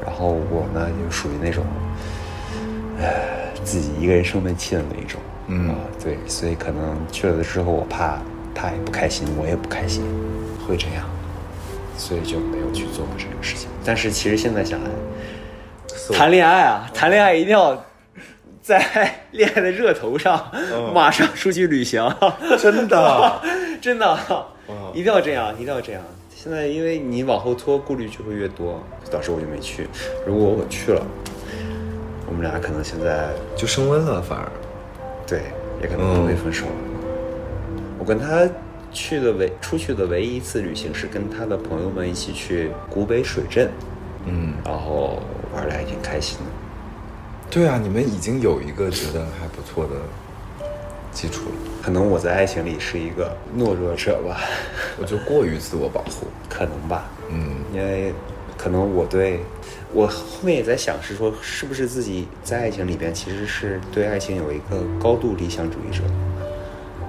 [0.10, 1.64] 然后我呢就属于那种，
[2.99, 5.22] 唉，自己一个人生闷气的那一种。
[5.47, 8.18] 嗯啊，对，所以可能去了之后，我怕
[8.53, 10.03] 他也不开心，我也不开心，
[10.68, 11.05] 会这样，
[11.95, 13.70] 所以就没有去做过这个事情。
[13.86, 14.89] 但是其实现在想来，
[16.12, 17.86] 谈恋爱啊，谈恋爱一定要
[18.62, 20.51] 在恋爱的热头上，
[20.93, 22.03] 马上出去旅行。
[22.60, 23.41] 真的，
[23.80, 24.20] 真的，
[24.68, 26.01] 嗯一定要这样，一定要这样。
[26.42, 28.82] 现在因为你往后拖，顾虑就会越多，
[29.12, 29.90] 导致我就没去。
[30.26, 31.06] 如果我去了，
[32.26, 34.50] 我们俩可能现在就升温了，反而。
[35.28, 35.42] 对，
[35.82, 36.72] 也可能不会分手了。
[38.00, 38.50] 我跟他
[38.90, 43.70] 去的唯出去的唯一一次旅行是跟他的朋友们一起去古北水镇，
[44.26, 45.22] 嗯，然后
[45.54, 46.46] 玩的还挺开心的。
[47.52, 49.92] 对啊，你们已经有一个觉得还不错的
[51.12, 54.42] 基础了，可能我在爱情里是一个懦弱者吧，
[55.02, 56.28] 我就过于自我保护。
[56.50, 57.10] 可能吧。
[57.32, 58.14] 嗯因为
[58.58, 59.40] 可能我对
[59.94, 66.04] 我后面也在想，是说是不是自己在爱情里边其实是对爱情有一个高度理想主义者。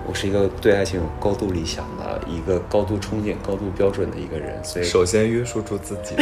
[0.07, 6.15] 我是一个对爱情有高度理想的、一个高度憧憬、高度标准的一个人，所以首先约束住自己。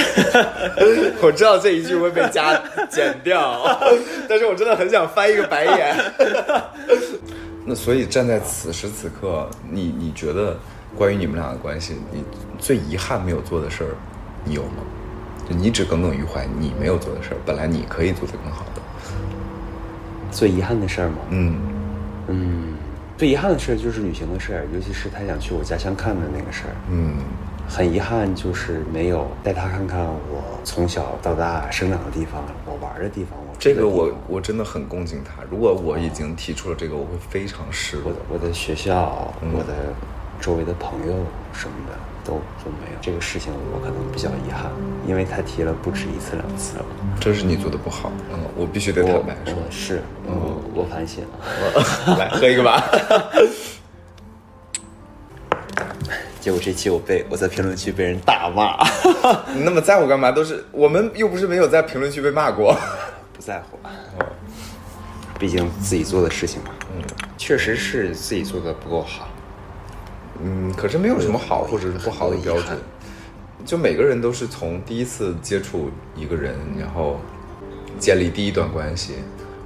[1.23, 3.79] 我知道这一句会被加剪掉，
[4.29, 5.97] 但是我真的很想翻一个白眼。
[7.69, 10.57] 那所以站在此时此刻，你你觉得
[10.97, 12.25] 关于你们俩的关系，你
[12.59, 13.91] 最遗憾没有做的事儿，
[14.43, 14.83] 你有吗？
[15.47, 18.81] 就你只耿耿于怀你没有做的事儿，本来你可以做得更好的。
[20.31, 21.61] 最遗憾的事儿嘛，嗯
[22.29, 22.75] 嗯，
[23.19, 26.75] 最遗憾的事儿就是旅行的事儿，尤其是他想去我家乡看的那个事儿。
[26.91, 27.19] 嗯
[27.71, 33.39] 很遗憾，就是没有带他看看我从小到大生长的地方，我玩儿的地方。
[33.59, 35.43] 这个我我真的很恭敬他。
[35.51, 38.19] 如果我已经提出了这个，我会非常失落我的。
[38.31, 39.75] 我的学校，嗯我的
[40.41, 41.13] 周围的朋友
[41.53, 41.95] 什么的
[42.25, 42.35] 都
[42.65, 42.99] 都没有。
[43.03, 44.71] 这个事情我可能比较遗憾，
[45.09, 46.85] 因为他提了不止一次两次了。
[47.19, 49.55] 这是你做的不好，嗯，我必须得坦我白说。
[49.55, 52.17] 我是我我反省了。
[52.17, 52.85] 来喝一个吧。
[56.41, 58.79] 结果这期我被我在评论区被人大骂，
[59.53, 60.31] 你那么在乎干嘛？
[60.31, 62.75] 都是我们又不是没有在评论区被骂过。
[63.39, 63.79] 不在乎。
[65.39, 67.05] 毕竟自己做的事情嘛，嗯
[67.37, 69.29] 确实是自己做的不够好。
[70.43, 72.77] 嗯，可是没有什么好或者是不好的标准。
[73.65, 77.21] 就每个人都是从第一次接触一个人，然后
[78.01, 79.15] 建立第一段关系，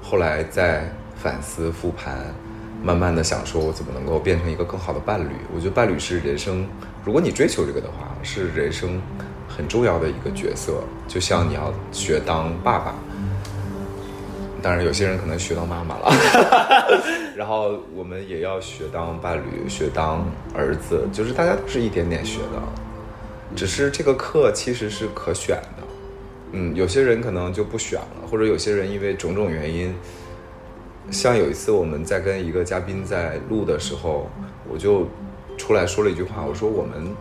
[0.02, 2.34] 后来再反思复盘，
[2.82, 5.32] 慢慢的想说我怎么能够变成一个更好的伴侣。
[5.54, 6.66] 我觉得伴侣是人生，
[7.02, 9.00] 如果你追求这个的话，是人生
[9.48, 10.82] 很重要的一个角色。
[11.08, 12.94] 就像你要学当爸爸，
[14.62, 16.10] 当然有些人可能学当妈妈了，
[17.36, 22.62] 然后我们也要学当伴侣，学当儿子，就是大家都是一点点学的。
[23.56, 25.82] 只是这个课其实是可选的。
[26.52, 29.94] 嗯，有些人可能就不选了，或者有些人因为种种原因，
[31.10, 34.30] 像有一次我们在跟一个嘉宾在录的时候，
[34.70, 35.08] 我就
[35.58, 37.14] 出来说了一句话，我说我们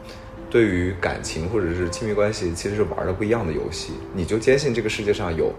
[0.49, 5.51] 对于感情或者是亲密关系其实是玩的不一样的游戏，你就坚信这个世界上有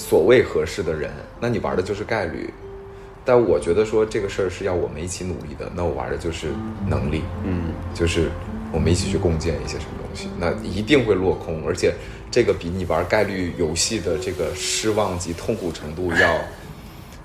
[0.00, 2.48] 所谓合适的人，那你玩的就是概率。
[3.22, 6.48] 但我觉得说这个事儿是要我们一起努力的，那我玩的就是
[6.88, 8.30] 能力，嗯，就是
[8.72, 11.94] 我们一起去共建一些什么东西，那一定会落空，而且
[12.30, 16.40] 这个比你玩概率游戏的这个失望及痛苦程度要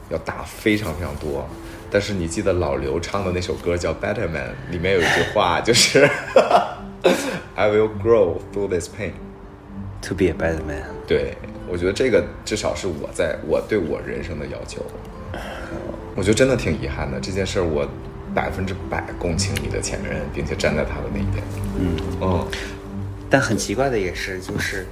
[0.10, 1.48] 要大非常非常多。
[1.90, 6.04] 但是你记得老刘唱的那首歌叫《Better Man》，里面有一句话就是
[7.56, 9.14] “I will grow through this pain”。
[10.02, 10.84] To be a better man。
[11.08, 11.36] 对，
[11.68, 14.82] 我觉得这个至少是我在我对我人生的要求。
[16.16, 17.88] 我觉得真的挺遗憾的，这件事儿我
[18.34, 21.44] 百分之百共情你的前任，并且站在他的那一边。
[21.78, 22.48] 嗯，哦
[23.30, 24.86] 但很奇怪的也是，就是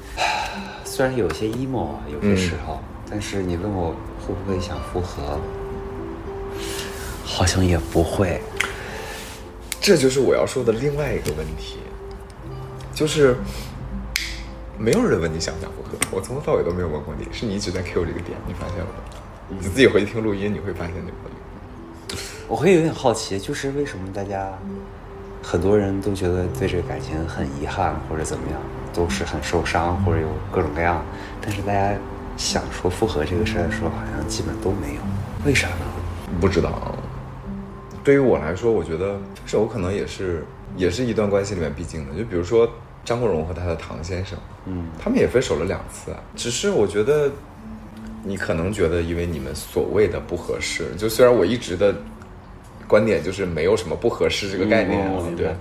[0.84, 5.40] 虽然有些 emo 啊，有些时候，但是你问我会不会想复合，
[7.24, 8.42] 好像也不会。
[9.80, 11.78] 这就是我要说的另外一个问题，
[12.94, 13.38] 就是
[14.78, 18.92] 没有人问你想不想复合，我从头到尾都没有问过你，是你一直在 Q 这个点，你发现了吗？
[19.50, 22.18] 你自己回去听录音，你会发现这个。
[22.48, 24.52] 我会有点好奇，就是为什么大家
[25.42, 28.60] 很多人都觉得对这个感情很遗憾，或者怎么样，
[28.94, 31.04] 都是很受伤，或者有各种各样，
[31.42, 31.96] 但是大家
[32.36, 35.02] 想说复合这个事儿的时候，好像基本都没有，
[35.46, 35.86] 为啥呢？
[36.42, 36.96] 不知道。
[38.04, 40.46] 对于我来说，我觉得分手可能也是
[40.76, 42.14] 也是一段关系里面必经的。
[42.16, 42.70] 就比如说
[43.06, 46.20] 张国荣和他的唐先生，嗯，他们也分手了两次啊。
[46.36, 47.30] 只是我觉得，
[48.24, 51.94] 你可能觉得因为你们所谓的不合适，就虽然我一直的
[52.88, 55.54] 观点就是没有什么不合适这个概念啊，对。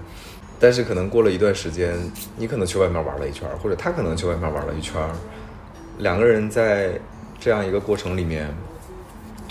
[0.60, 1.94] 但是可能过了一段时间，
[2.36, 5.02] 你可能去外面玩了一圈，或者他可能去外面玩了一圈，
[5.98, 6.92] 两个人在
[7.40, 8.48] 这样一个过程里面，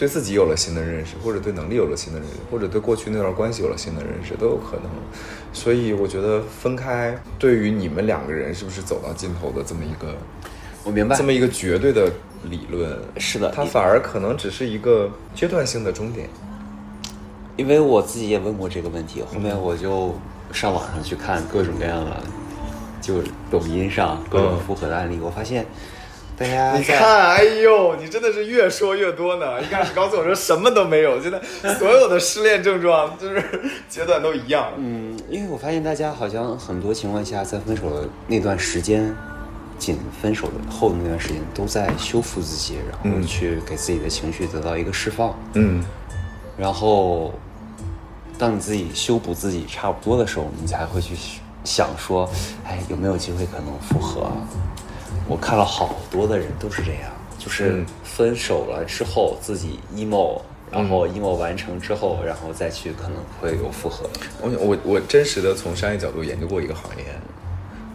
[0.01, 4.89] 对自己有了新的认识，或者对能力有了新的认识，或者对过去那段关系有了新的认识，都有可能。
[5.53, 10.15] 所以我觉得分开对于你们两个人是不是走到尽头的这么一个
[10.83, 12.11] 我明白这么一个绝对的
[12.45, 16.27] 理论，是的它反而可能只是一个阶段性的终点。
[17.55, 20.15] 因为我自己也问过这个问题，后面我就
[20.51, 22.23] 上网上去看各种各样的，
[22.99, 23.21] 就
[23.51, 25.63] 抖音上各种复合的案例，我发现
[26.41, 29.61] 大家你看，哎呦，你真的是越说越多呢。
[29.61, 31.39] 一开始告诉我说什么都没有，现在
[31.75, 33.43] 所有的失恋症状就是
[33.87, 34.71] 阶段都一样。
[34.77, 39.15] 嗯，因为我发现大家好像很多情况下在分手的那段时间，
[39.77, 45.85] 仅分手的后的那段时间都在修复自己，然后嗯去给自己的情绪得到一个释放，嗯
[46.57, 47.35] 然后
[48.39, 51.13] 当你自己修补自己差不多的时候，你才会去
[51.63, 52.27] 想说，
[52.65, 54.33] 哎，有没有机会可能复合啊？
[55.27, 60.41] 我看了好多的人都是这样，就是嗯分手了之后自己 emo，
[60.71, 64.09] 然后 emo 完成之后，然后再去可能会有复合。
[64.41, 67.05] 我我我真实的从商业角度研究过一个行业，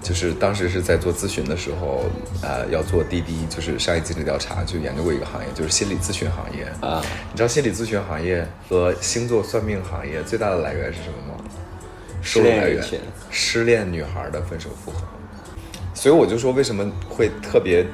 [0.03, 2.05] 就是当时是在做咨询的时候，
[2.43, 7.03] 呃，要做滴滴，就是商业竞争调查，就研究过一个行业，就是心理咨询行业啊。
[7.31, 11.45] 你知道心理咨询行业和星座算命行业最大的来源是什么吗？
[12.23, 14.99] 失收入来源恋失恋女孩的分手复合。
[15.97, 17.85] 所以我就说为什么会特别，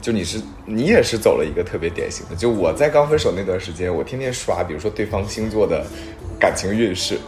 [0.00, 5.84] 就你是你也是走了一个特别典型的，就我在刚分手那段时间，我天天刷，比如说对方星座的
[6.38, 7.18] 感情运势，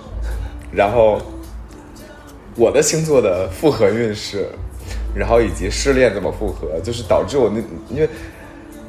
[0.72, 1.20] 然后
[2.54, 4.48] 我的星座的复合运势，
[5.14, 7.60] 然后以及失恋怎么复合，就是导致我那
[7.94, 8.08] 因为。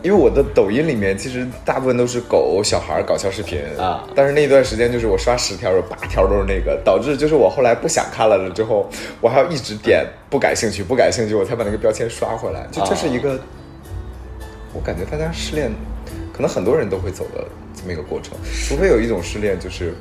[0.06, 8.88] 因为我的抖音里面其实大部分都是狗、小孩搞笑视频啊但是那段时间就是我刷十条有八条都是那个，导致就是我后来不想看了了之后，
[9.20, 12.68] 我还要一直点不感兴趣、不感兴趣，我才把那个标签刷回来。
[12.72, 13.40] 就这是一个，
[14.76, 15.72] 我感觉大家失恋，
[16.32, 17.44] 可能很多人都会走的
[17.74, 18.38] 这么一个过程，
[18.68, 19.96] 除非有一种失恋就是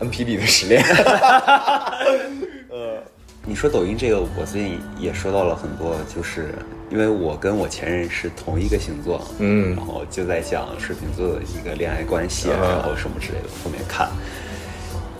[0.00, 0.80] NPD 的失恋。
[2.70, 3.02] 呃
[3.44, 6.54] 你说抖音这个，我最近也收到了很多，就是
[6.90, 9.74] 因为我跟我前任是同一个星座，嗯。
[9.76, 12.58] 然后就在讲水瓶座的一个恋爱关系，嗯。
[12.60, 13.48] 然后什么之类的。
[13.64, 14.08] 后面看，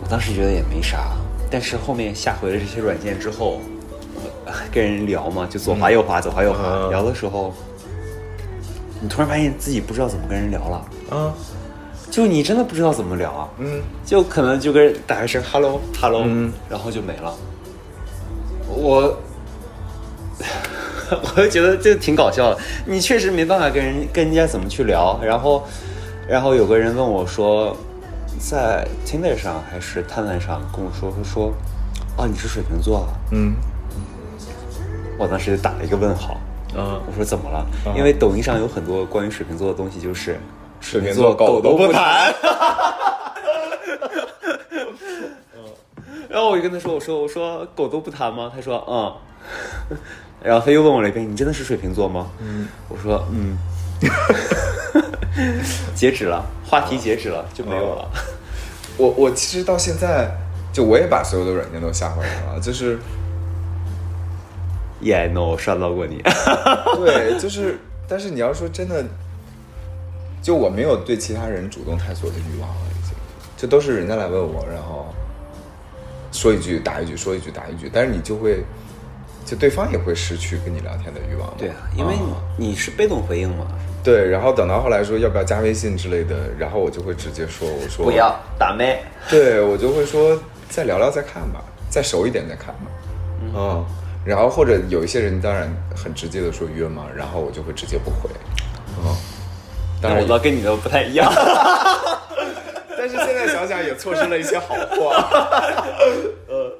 [0.02, 1.12] 我当时觉得也没啥，
[1.50, 3.60] 但是后面下回了这些软件之后，
[4.44, 6.90] 呃跟人聊嘛，就左滑右滑，左滑右滑，嗯。
[6.90, 7.54] 聊的时候，
[9.00, 11.32] 你突然发现自己不知道怎么跟人聊了，啊，
[12.10, 13.80] 就你真的不知道怎么聊啊，嗯。
[14.04, 16.52] 就可能就跟人打一声 hello hello，、嗯。
[16.68, 17.34] 然后就没了。
[18.68, 19.16] 我
[21.36, 25.18] 我就觉得这挺搞笑的，你确实没办法跟人跟人家怎么去聊。
[25.22, 25.66] 然后，
[26.28, 27.76] 然后有个人问我说，
[28.38, 31.52] 在 Tinder 上还是探探上跟我说他说，
[32.16, 33.08] 啊，你是水瓶座啊？
[33.32, 33.54] 嗯
[35.18, 36.40] 我当时就打了一个问号。
[36.74, 37.66] 嗯我说怎么了？
[37.86, 40.38] 嗯因为抖音上有很多关于水瓶座的东西，就是
[40.80, 42.32] 水瓶座座狗都都不谈。
[46.28, 49.12] 然后我就跟他说：“我说我说狗都不谈吗？”他说：“嗯。”
[50.42, 53.56] 然后他又问我了一遍：“你真的是水瓶座吗？”嗯，我说：“嗯。
[55.94, 58.10] ”截止了，话题截止了，就没有了。
[58.96, 60.30] 我我其实到现在，
[60.72, 62.98] 就我也把所有的软件都下回来了，就是
[65.02, 66.22] Yeah, no，我刷到过你。
[66.98, 67.78] 对，就是，
[68.08, 69.04] 但是你要说真的，
[70.42, 73.14] 就我没有对其他人主动探索的欲望了，已经，
[73.56, 75.06] 这都是人家来问我，然后
[76.32, 78.62] 说一句答一句，说一句答一句，但是你就会，
[79.44, 81.54] 就对方也会失去跟你聊天的欲望嘛。
[81.58, 82.14] 对啊，因为
[82.56, 83.66] 你你是被动回应嘛，
[84.04, 89.02] 对，然后等到后来说要不要加微信之类的，然后我就会直接说，我说不要打麦。
[89.28, 92.86] 对我就会说再聊聊再看吧，再熟一点再看吧。
[93.54, 93.84] 嗯，
[94.24, 98.30] 然后或者有一些人当然很直接的说约嘛，然后我就会直接不回。
[98.98, 99.16] 嗯，
[100.00, 101.30] 当然但我，倒跟你的不太一样。
[102.96, 105.10] 但是现在想想也错失了一些好货。
[106.48, 106.78] 呃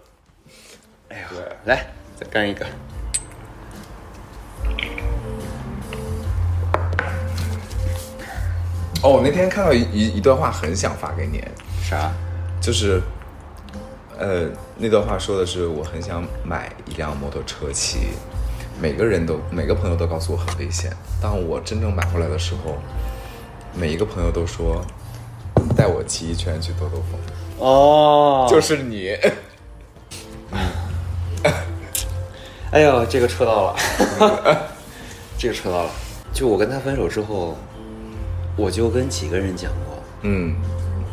[1.09, 1.27] 哎呀，
[1.65, 1.87] 来
[2.21, 2.67] 再干一个。
[9.03, 11.43] 哦，我那天看到一一一段话，很想发给你，
[11.83, 12.13] 啥？
[12.61, 13.01] 就是，
[14.19, 18.09] 呃，那段话说的是我很想买一辆摩托车骑，
[18.79, 22.77] 每个人都每个朋友都告诉我很危险，当我真正买回来的时候，
[23.75, 24.85] 每一个朋友都说
[25.75, 27.19] 带我骑一圈去兜兜风，
[27.67, 29.17] 哦，就是你。
[32.73, 33.77] 哎呦，这个戳到了，
[35.37, 35.91] 这个戳到了。
[36.33, 37.59] 就我跟他分手之后，
[38.57, 40.55] 我就跟几个人讲过，嗯，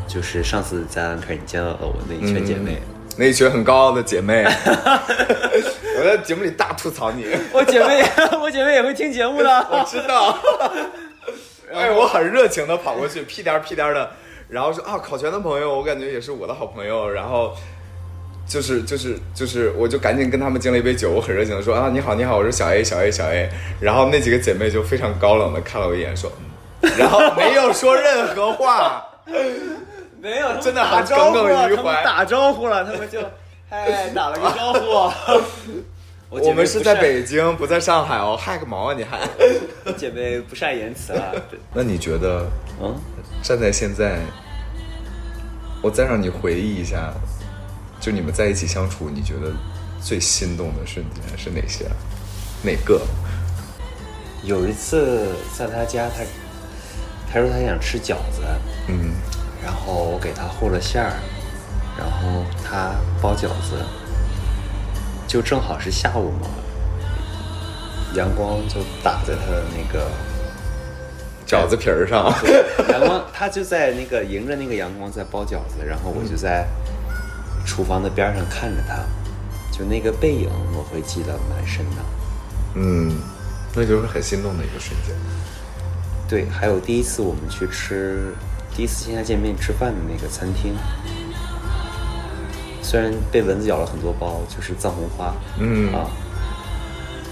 [0.08, 2.78] 就是上次在安凯你见到的我那一群姐妹，
[3.18, 4.46] 那一群很高傲的姐妹，
[5.98, 8.04] 我在节目里大吐槽你，我姐妹，
[8.40, 9.68] 我姐妹也会听节目的。
[9.72, 9.84] 我。
[9.90, 10.38] 知道。
[11.74, 14.12] 哎，我很热情的跑过去，屁颠儿屁颠儿的，
[14.48, 17.56] 然后说啊，考全的朋友，我感觉也是我的好朋友，然后
[18.48, 23.50] 就是就是就是，我就赶紧跟他们敬了一杯酒，我很热情的说啊，你好你好，我是小 A 小 A 小 A，
[23.82, 26.32] 然后那几个姐妹就非常高冷的看了我一眼说，
[26.82, 29.06] 嗯，然后没有说任何话，
[30.22, 33.20] 没有，真的耿耿于怀打招呼了，他们就
[33.70, 35.12] 嗨打了个招呼。
[36.30, 39.20] 我我们是在北京，不在上海哦，嗨个毛啊你还？
[39.96, 41.32] 姐妹不善言辞啊。
[41.74, 42.46] 那你觉得
[42.82, 42.94] 嗯，
[43.42, 44.20] 站在现在，
[45.82, 47.14] 我再让你回忆一下，
[48.08, 49.52] 就你们在一起相处，你觉得
[50.00, 51.86] 最心动的瞬间是哪些？
[52.64, 53.02] 哪个？
[54.44, 56.24] 有一次在他家，他
[57.30, 58.44] 他说他想吃饺子，
[58.88, 59.12] 嗯
[59.62, 61.20] 然后我给他和了馅儿，
[61.98, 63.76] 然后他包饺子，
[65.28, 66.48] 就正好是下午嘛，
[68.16, 70.10] 阳光就打在他的那个
[71.46, 72.34] 饺子皮儿上。
[72.88, 76.66] 阳光，他就在那个迎着那个阳光在包饺子，然后我就在
[77.68, 78.96] 厨房的边上看着他，
[79.78, 81.98] 就那个背影我会记得蛮深的。
[82.76, 83.12] 嗯，
[83.76, 85.14] 那就是很心动的一个瞬间。
[86.28, 88.34] 对，还有第一次我们去吃，
[88.74, 90.74] 第一次线下见面吃饭的那个餐厅，
[92.82, 96.10] 虽然被蚊子咬了很多包，就是藏红花，嗯啊，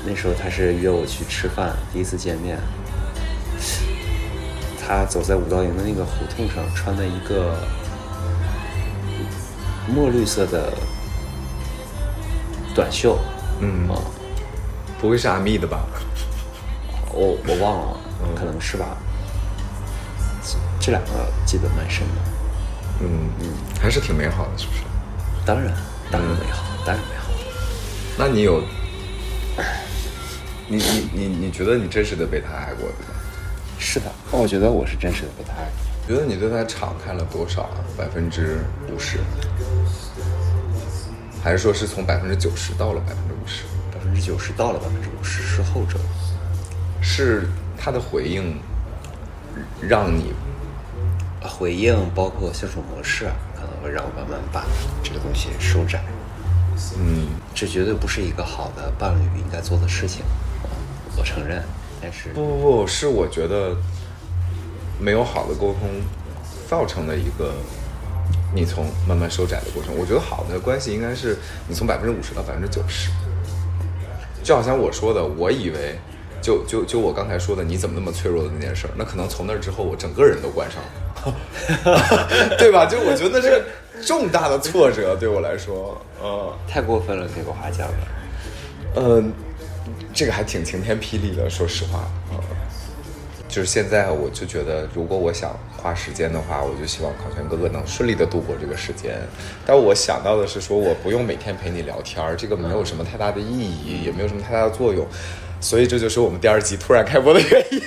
[0.05, 2.57] 那时候他是约我去吃饭，第一次见面，
[4.85, 7.57] 他走在五道营的那个胡同上，穿的一个
[9.87, 10.73] 墨绿色的
[12.73, 13.19] 短袖，
[13.59, 14.01] 嗯啊，
[14.99, 15.85] 不会是阿密的吧？
[17.11, 17.97] 我我忘了，
[18.35, 18.97] 可能是吧。
[20.43, 22.21] 这这两个记得蛮深的。
[23.01, 23.47] 嗯嗯，
[23.81, 24.81] 还是挺美好的，是不是？
[25.45, 25.73] 当然，
[26.11, 27.29] 当然美好，当然美好。
[28.17, 28.61] 那你有，
[30.67, 33.13] 你你你你觉得你真实的被他爱过对吧？
[33.77, 35.69] 是的，我觉得我是真实的被他爱。
[36.07, 37.77] 觉得你对他敞开了多少啊？
[37.97, 39.19] 百分之五十，
[41.43, 43.63] 还是说是从百分之九十到了百分之五十？
[43.91, 45.97] 百分之九十到了百分之五十是后者。
[47.01, 47.47] 是
[47.77, 48.57] 他的回应
[49.81, 50.33] 让你
[51.41, 53.25] 回应包括相处模式，
[53.55, 54.63] 可能会让我慢慢把
[55.03, 56.03] 这个东西收窄。
[56.97, 60.23] 嗯这绝对不是一个好的伴侣应该做的事情，
[60.61, 60.69] 啊
[61.17, 61.63] 我承认。
[62.01, 63.75] 但是不不不是我觉得
[64.99, 65.89] 没有好的沟通
[66.67, 67.53] 造成的一个
[68.53, 69.95] 你从慢慢收窄的过程。
[69.97, 71.37] 我觉得好的关系应该是
[71.67, 73.09] 你从百分之五十到百分之九十，
[74.43, 75.95] 就好像我说的，我以为
[76.41, 82.85] 就就就我刚才说的你怎么那么脆弱的那件事儿，那可能从那之后我整个人都关上了， 对吧？
[82.85, 83.65] 就我觉得那是个
[84.05, 86.51] 重大的挫折对我来说，嗯。
[86.67, 87.97] 太过分了，这个话讲的。
[88.97, 89.31] 嗯，
[90.13, 92.37] 这个还挺晴天霹雳的，说实话，呃，
[93.55, 99.15] 就是现在我就觉得，如果我想花时间的话，我就希望考全哥哥能顺利的度过这个时间。
[99.65, 105.07] 但我想到的是说，我不用每天陪你聊天儿，这个没有什么太大的意义，也没有什么太大的作用，
[105.61, 107.81] 所以这就是我们第二集突然开播的原因。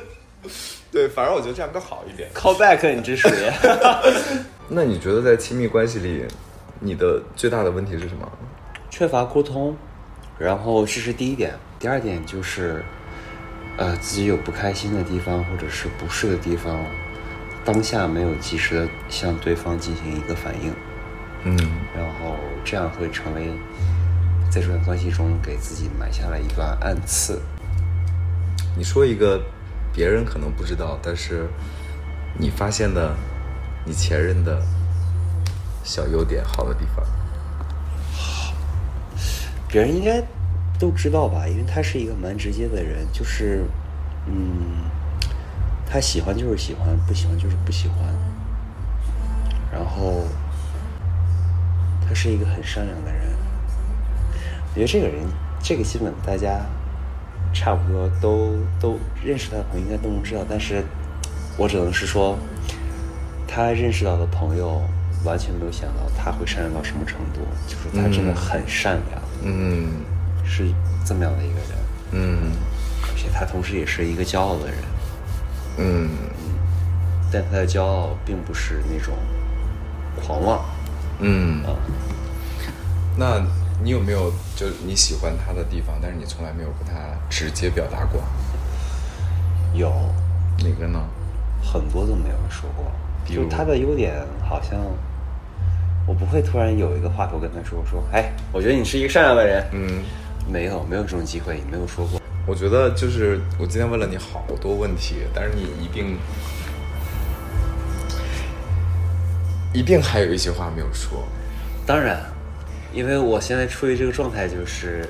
[0.90, 2.30] 对，反而我觉得这样更好一点。
[2.34, 3.50] call back，你这属于
[4.68, 6.24] 那你觉得在亲密关系里，
[6.80, 8.26] 你的最大的问题是什么？
[8.88, 9.76] 缺乏沟通，
[10.38, 11.52] 然后这是第一点。
[11.78, 12.82] 第二点就是，
[13.78, 16.84] 呃，自己有不开心的地方或者是不适的地方，
[17.64, 20.72] 当下没有及时的向对方进行一个反应，
[21.44, 21.56] 嗯
[21.96, 23.50] 然后这样会成为
[24.50, 27.40] 在这段关系中给自己埋下了一段暗刺。
[28.76, 29.42] 你说一个
[29.92, 31.48] 别人可能不知道，但是
[32.38, 33.14] 你发现的
[33.84, 34.60] 你前任的
[35.82, 37.04] 小优点、好的地方。
[39.68, 40.22] 别人应该
[40.82, 43.62] 都知道吧，因为他是一个蛮直接的人，就是，
[44.26, 44.82] 嗯，
[45.88, 47.98] 他喜欢就是喜欢，不喜欢就是不喜欢。
[49.70, 50.24] 然后，
[52.04, 53.22] 他是一个很善良的人。
[54.70, 55.24] 我觉得这个人，
[55.62, 56.66] 这个基本大家
[57.54, 60.82] 差不多都都认识他的朋友应该都能知道，但是
[61.56, 62.36] 我只能是说，
[63.46, 64.82] 他认识到的朋友
[65.22, 69.22] 完全没有想到他会善良到什么程度，就是他真的很善良。
[69.44, 70.02] 嗯
[70.52, 70.64] 是
[71.04, 71.78] 这么样的一个人，
[72.12, 72.52] 嗯
[73.04, 74.76] 而且他同时也是一个骄傲的人，
[75.78, 76.10] 嗯
[77.32, 79.14] 但他的骄傲并不是那种
[80.22, 80.62] 狂妄
[81.20, 81.64] 嗯。
[81.64, 81.72] 啊。
[83.16, 83.42] 那
[83.82, 86.94] 你有没有就你喜欢他的地方，但是你从来没有跟他
[87.30, 88.22] 直接表达过？
[89.72, 89.90] 有
[90.58, 91.00] 哪个呢？
[91.62, 92.84] 很多都没有说过，
[93.24, 94.14] 就他的优点
[94.46, 94.78] 好像
[96.06, 99.64] 我不会突然有一个话头跟他说，我说，哎，我觉得你是一个善良的人。
[99.72, 100.02] 嗯，
[100.50, 102.20] 没有，没有这种机会，也没有说过。
[102.46, 106.18] 我觉得就是我今天问了你好多问题，但是你一定
[109.72, 111.24] 一定还有一些话没有说。
[111.86, 112.20] 当然，
[112.92, 115.08] 因为我现在处于这个状态，就是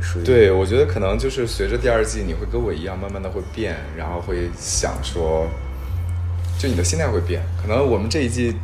[0.00, 5.46] 属于对，我觉得可能就是随着第二季，你会跟我一样，慢慢的会变，然后会想说，
[6.58, 7.40] 就你的心态会变。
[7.62, 8.56] 可能我们这一季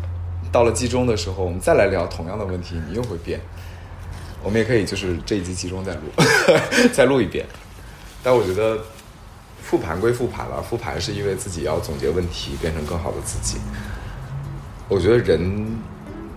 [0.51, 3.41] 到了季中的时候，我们再来聊同样的问题，你又会变。
[4.43, 6.01] 我们也可以就是这一集集中再录，
[6.93, 7.47] 再录一遍。
[8.23, 8.79] 但我觉得
[9.63, 13.59] 复盘归复盘了，复盘是因为自己要总结问题，变成更好的自己。
[14.89, 15.79] 我觉得人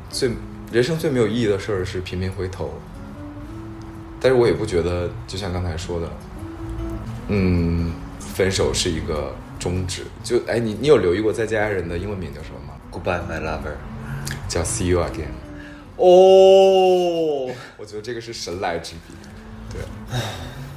[0.09, 0.31] 最
[0.71, 2.73] 人生最没有意义的事儿是频频回头，
[4.19, 6.11] 但是我也不觉得，就像刚才说的，
[7.27, 10.03] 嗯，分手是一个终止。
[10.23, 13.75] 就哎，你你有留意过《再见爱人》的英文名叫什么吗？Goodbye, my lover。
[14.47, 15.42] 叫 See You Again。
[15.97, 19.13] 哦， 我觉得这个是神来之笔。
[19.71, 19.81] 对，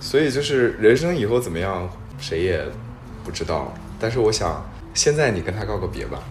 [0.00, 1.88] 所以就是人生以后怎么样，
[2.18, 2.64] 谁也
[3.24, 3.72] 不知道。
[3.98, 4.64] 但是我想，
[4.94, 6.22] 现在你跟他告个别吧，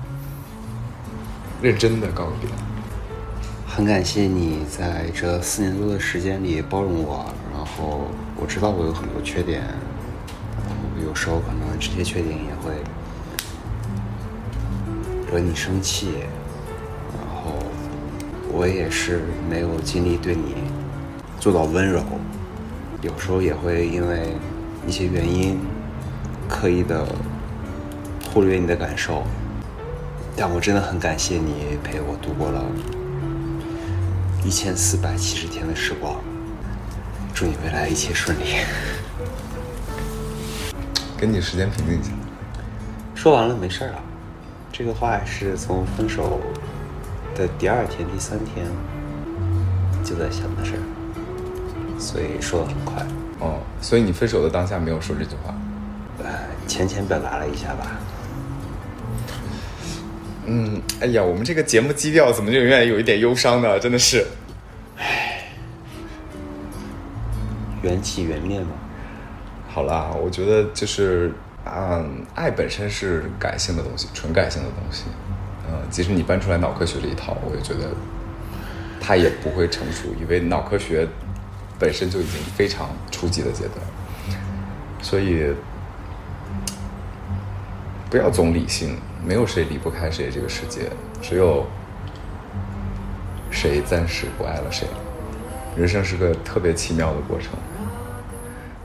[1.62, 2.50] 认真的告个别。
[3.68, 8.08] 很感谢你在这四年多的时间里包容我，然后
[8.38, 12.72] 我知道我有很多缺点，然后有时候可能这些缺点也会
[15.30, 16.24] 惹你生气，
[18.58, 20.56] 我也是没有尽力对你
[21.42, 22.02] 做到温柔，
[23.02, 24.34] 有时候也会因为
[24.88, 25.60] 一些原因
[26.48, 27.06] 刻意的
[28.32, 29.24] 忽略你的感受，
[30.38, 32.64] 但我真的很感谢你陪我度过了。
[34.46, 36.16] 一千四百七十天的时光，
[37.34, 38.44] 祝你未来一切顺利。
[41.20, 42.12] 跟你时间平静一下。
[43.14, 44.02] 说完了，没事儿了。
[44.72, 46.40] 这个话是从分手
[47.36, 48.66] 的第二天、第三天
[50.04, 53.06] 就在想的事儿，所以说的很快。
[53.40, 55.54] 哦，所以你分手的当下没有说这句话。
[56.24, 56.30] 呃，
[56.66, 57.92] 浅浅表达了一下吧。
[60.46, 63.78] 嗯，哎呀，我们这个节目基调怎么就永远有一点忧伤呢？
[63.78, 64.26] 真的是。
[64.98, 65.44] 唉
[67.82, 68.70] 缘起缘灭嘛。
[69.68, 71.34] 好啦，我觉得就是，
[71.66, 75.04] 嗯，爱本身是感性的东西，纯感性的东西。
[75.90, 77.90] 即使你搬出来脑科学这一套，我也觉得
[79.00, 81.08] 它也不会成熟，因为脑科学
[81.80, 83.76] 本身就已经非常初级的阶段。
[85.02, 85.54] 所以，
[88.10, 90.90] 不要总理性，没有谁离不开谁，这个世界
[91.22, 91.66] 只有
[93.52, 94.88] 谁暂时不爱了谁。
[95.78, 97.52] 人生是个特别奇妙的过程。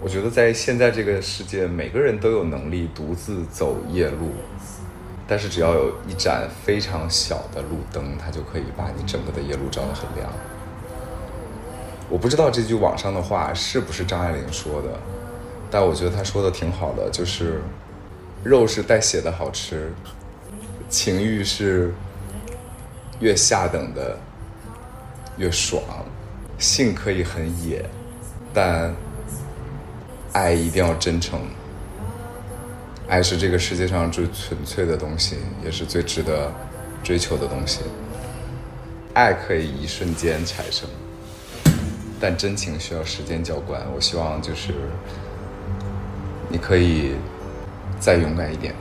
[0.02, 4.32] 我觉得在现在这个世界，每个人都有能力独自走夜路，
[5.30, 10.28] 但是只要有一盏非常小的路灯，它就可以把你整个的夜路照得很亮。
[12.08, 14.88] 我不知道这句网上的话是不是张爱玲说的，
[15.70, 17.62] 但我觉得她说的挺好的，就是
[18.42, 19.92] 肉是带血的好吃，
[20.88, 21.94] 情欲是
[23.20, 24.18] 越下等的
[25.36, 25.80] 越爽，
[26.58, 27.88] 性可以很野，
[28.52, 28.92] 但
[30.32, 31.40] 爱一定要真诚。
[33.10, 36.48] 爱是这个世界上最纯粹的东西，也是最值得
[37.02, 37.80] 追求的东西。
[39.14, 40.88] 爱可以一瞬间产生，
[42.20, 43.82] 但真情需要时间浇灌。
[43.92, 44.72] 我希望就是
[46.48, 47.16] 你可以
[47.98, 48.72] 再勇敢一点。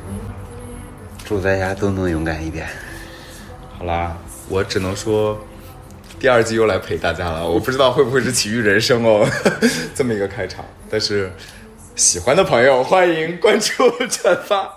[1.26, 2.68] 祝大家都能勇敢一点。
[3.80, 4.16] 好啦，
[4.48, 5.40] 我只能说，
[6.20, 7.50] 第二季又来陪大家了。
[7.50, 9.28] 我不知道会不会是奇遇人生哦，
[9.96, 10.64] 这么一个开场。
[10.88, 11.32] 但是
[12.00, 14.74] 喜欢的朋友欢迎关注、转发、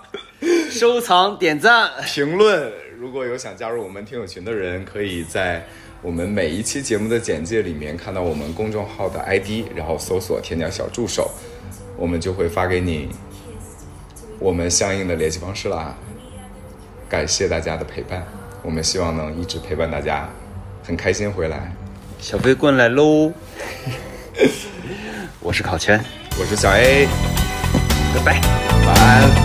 [0.69, 2.69] 收藏、点赞，评论。
[2.99, 5.65] 如果有想加入我们听友群的人，可以在
[6.01, 11.31] 我们每一期节目的简介里面看到我们公众号的 ID，然后搜索“添加小助手”，
[11.95, 13.07] 我们就会发给你
[14.37, 15.95] 我们相应的联系方式啦。
[17.07, 18.27] 感谢大家的陪伴，
[18.61, 20.27] 我们希望能一直陪伴大家，
[20.83, 21.73] 很开心回来。
[22.19, 23.31] 小飞棍来喽！
[25.39, 26.03] 我是烤圈，
[26.37, 27.07] 我是小 A，
[28.15, 28.41] 拜拜。
[28.85, 29.42] 晚安。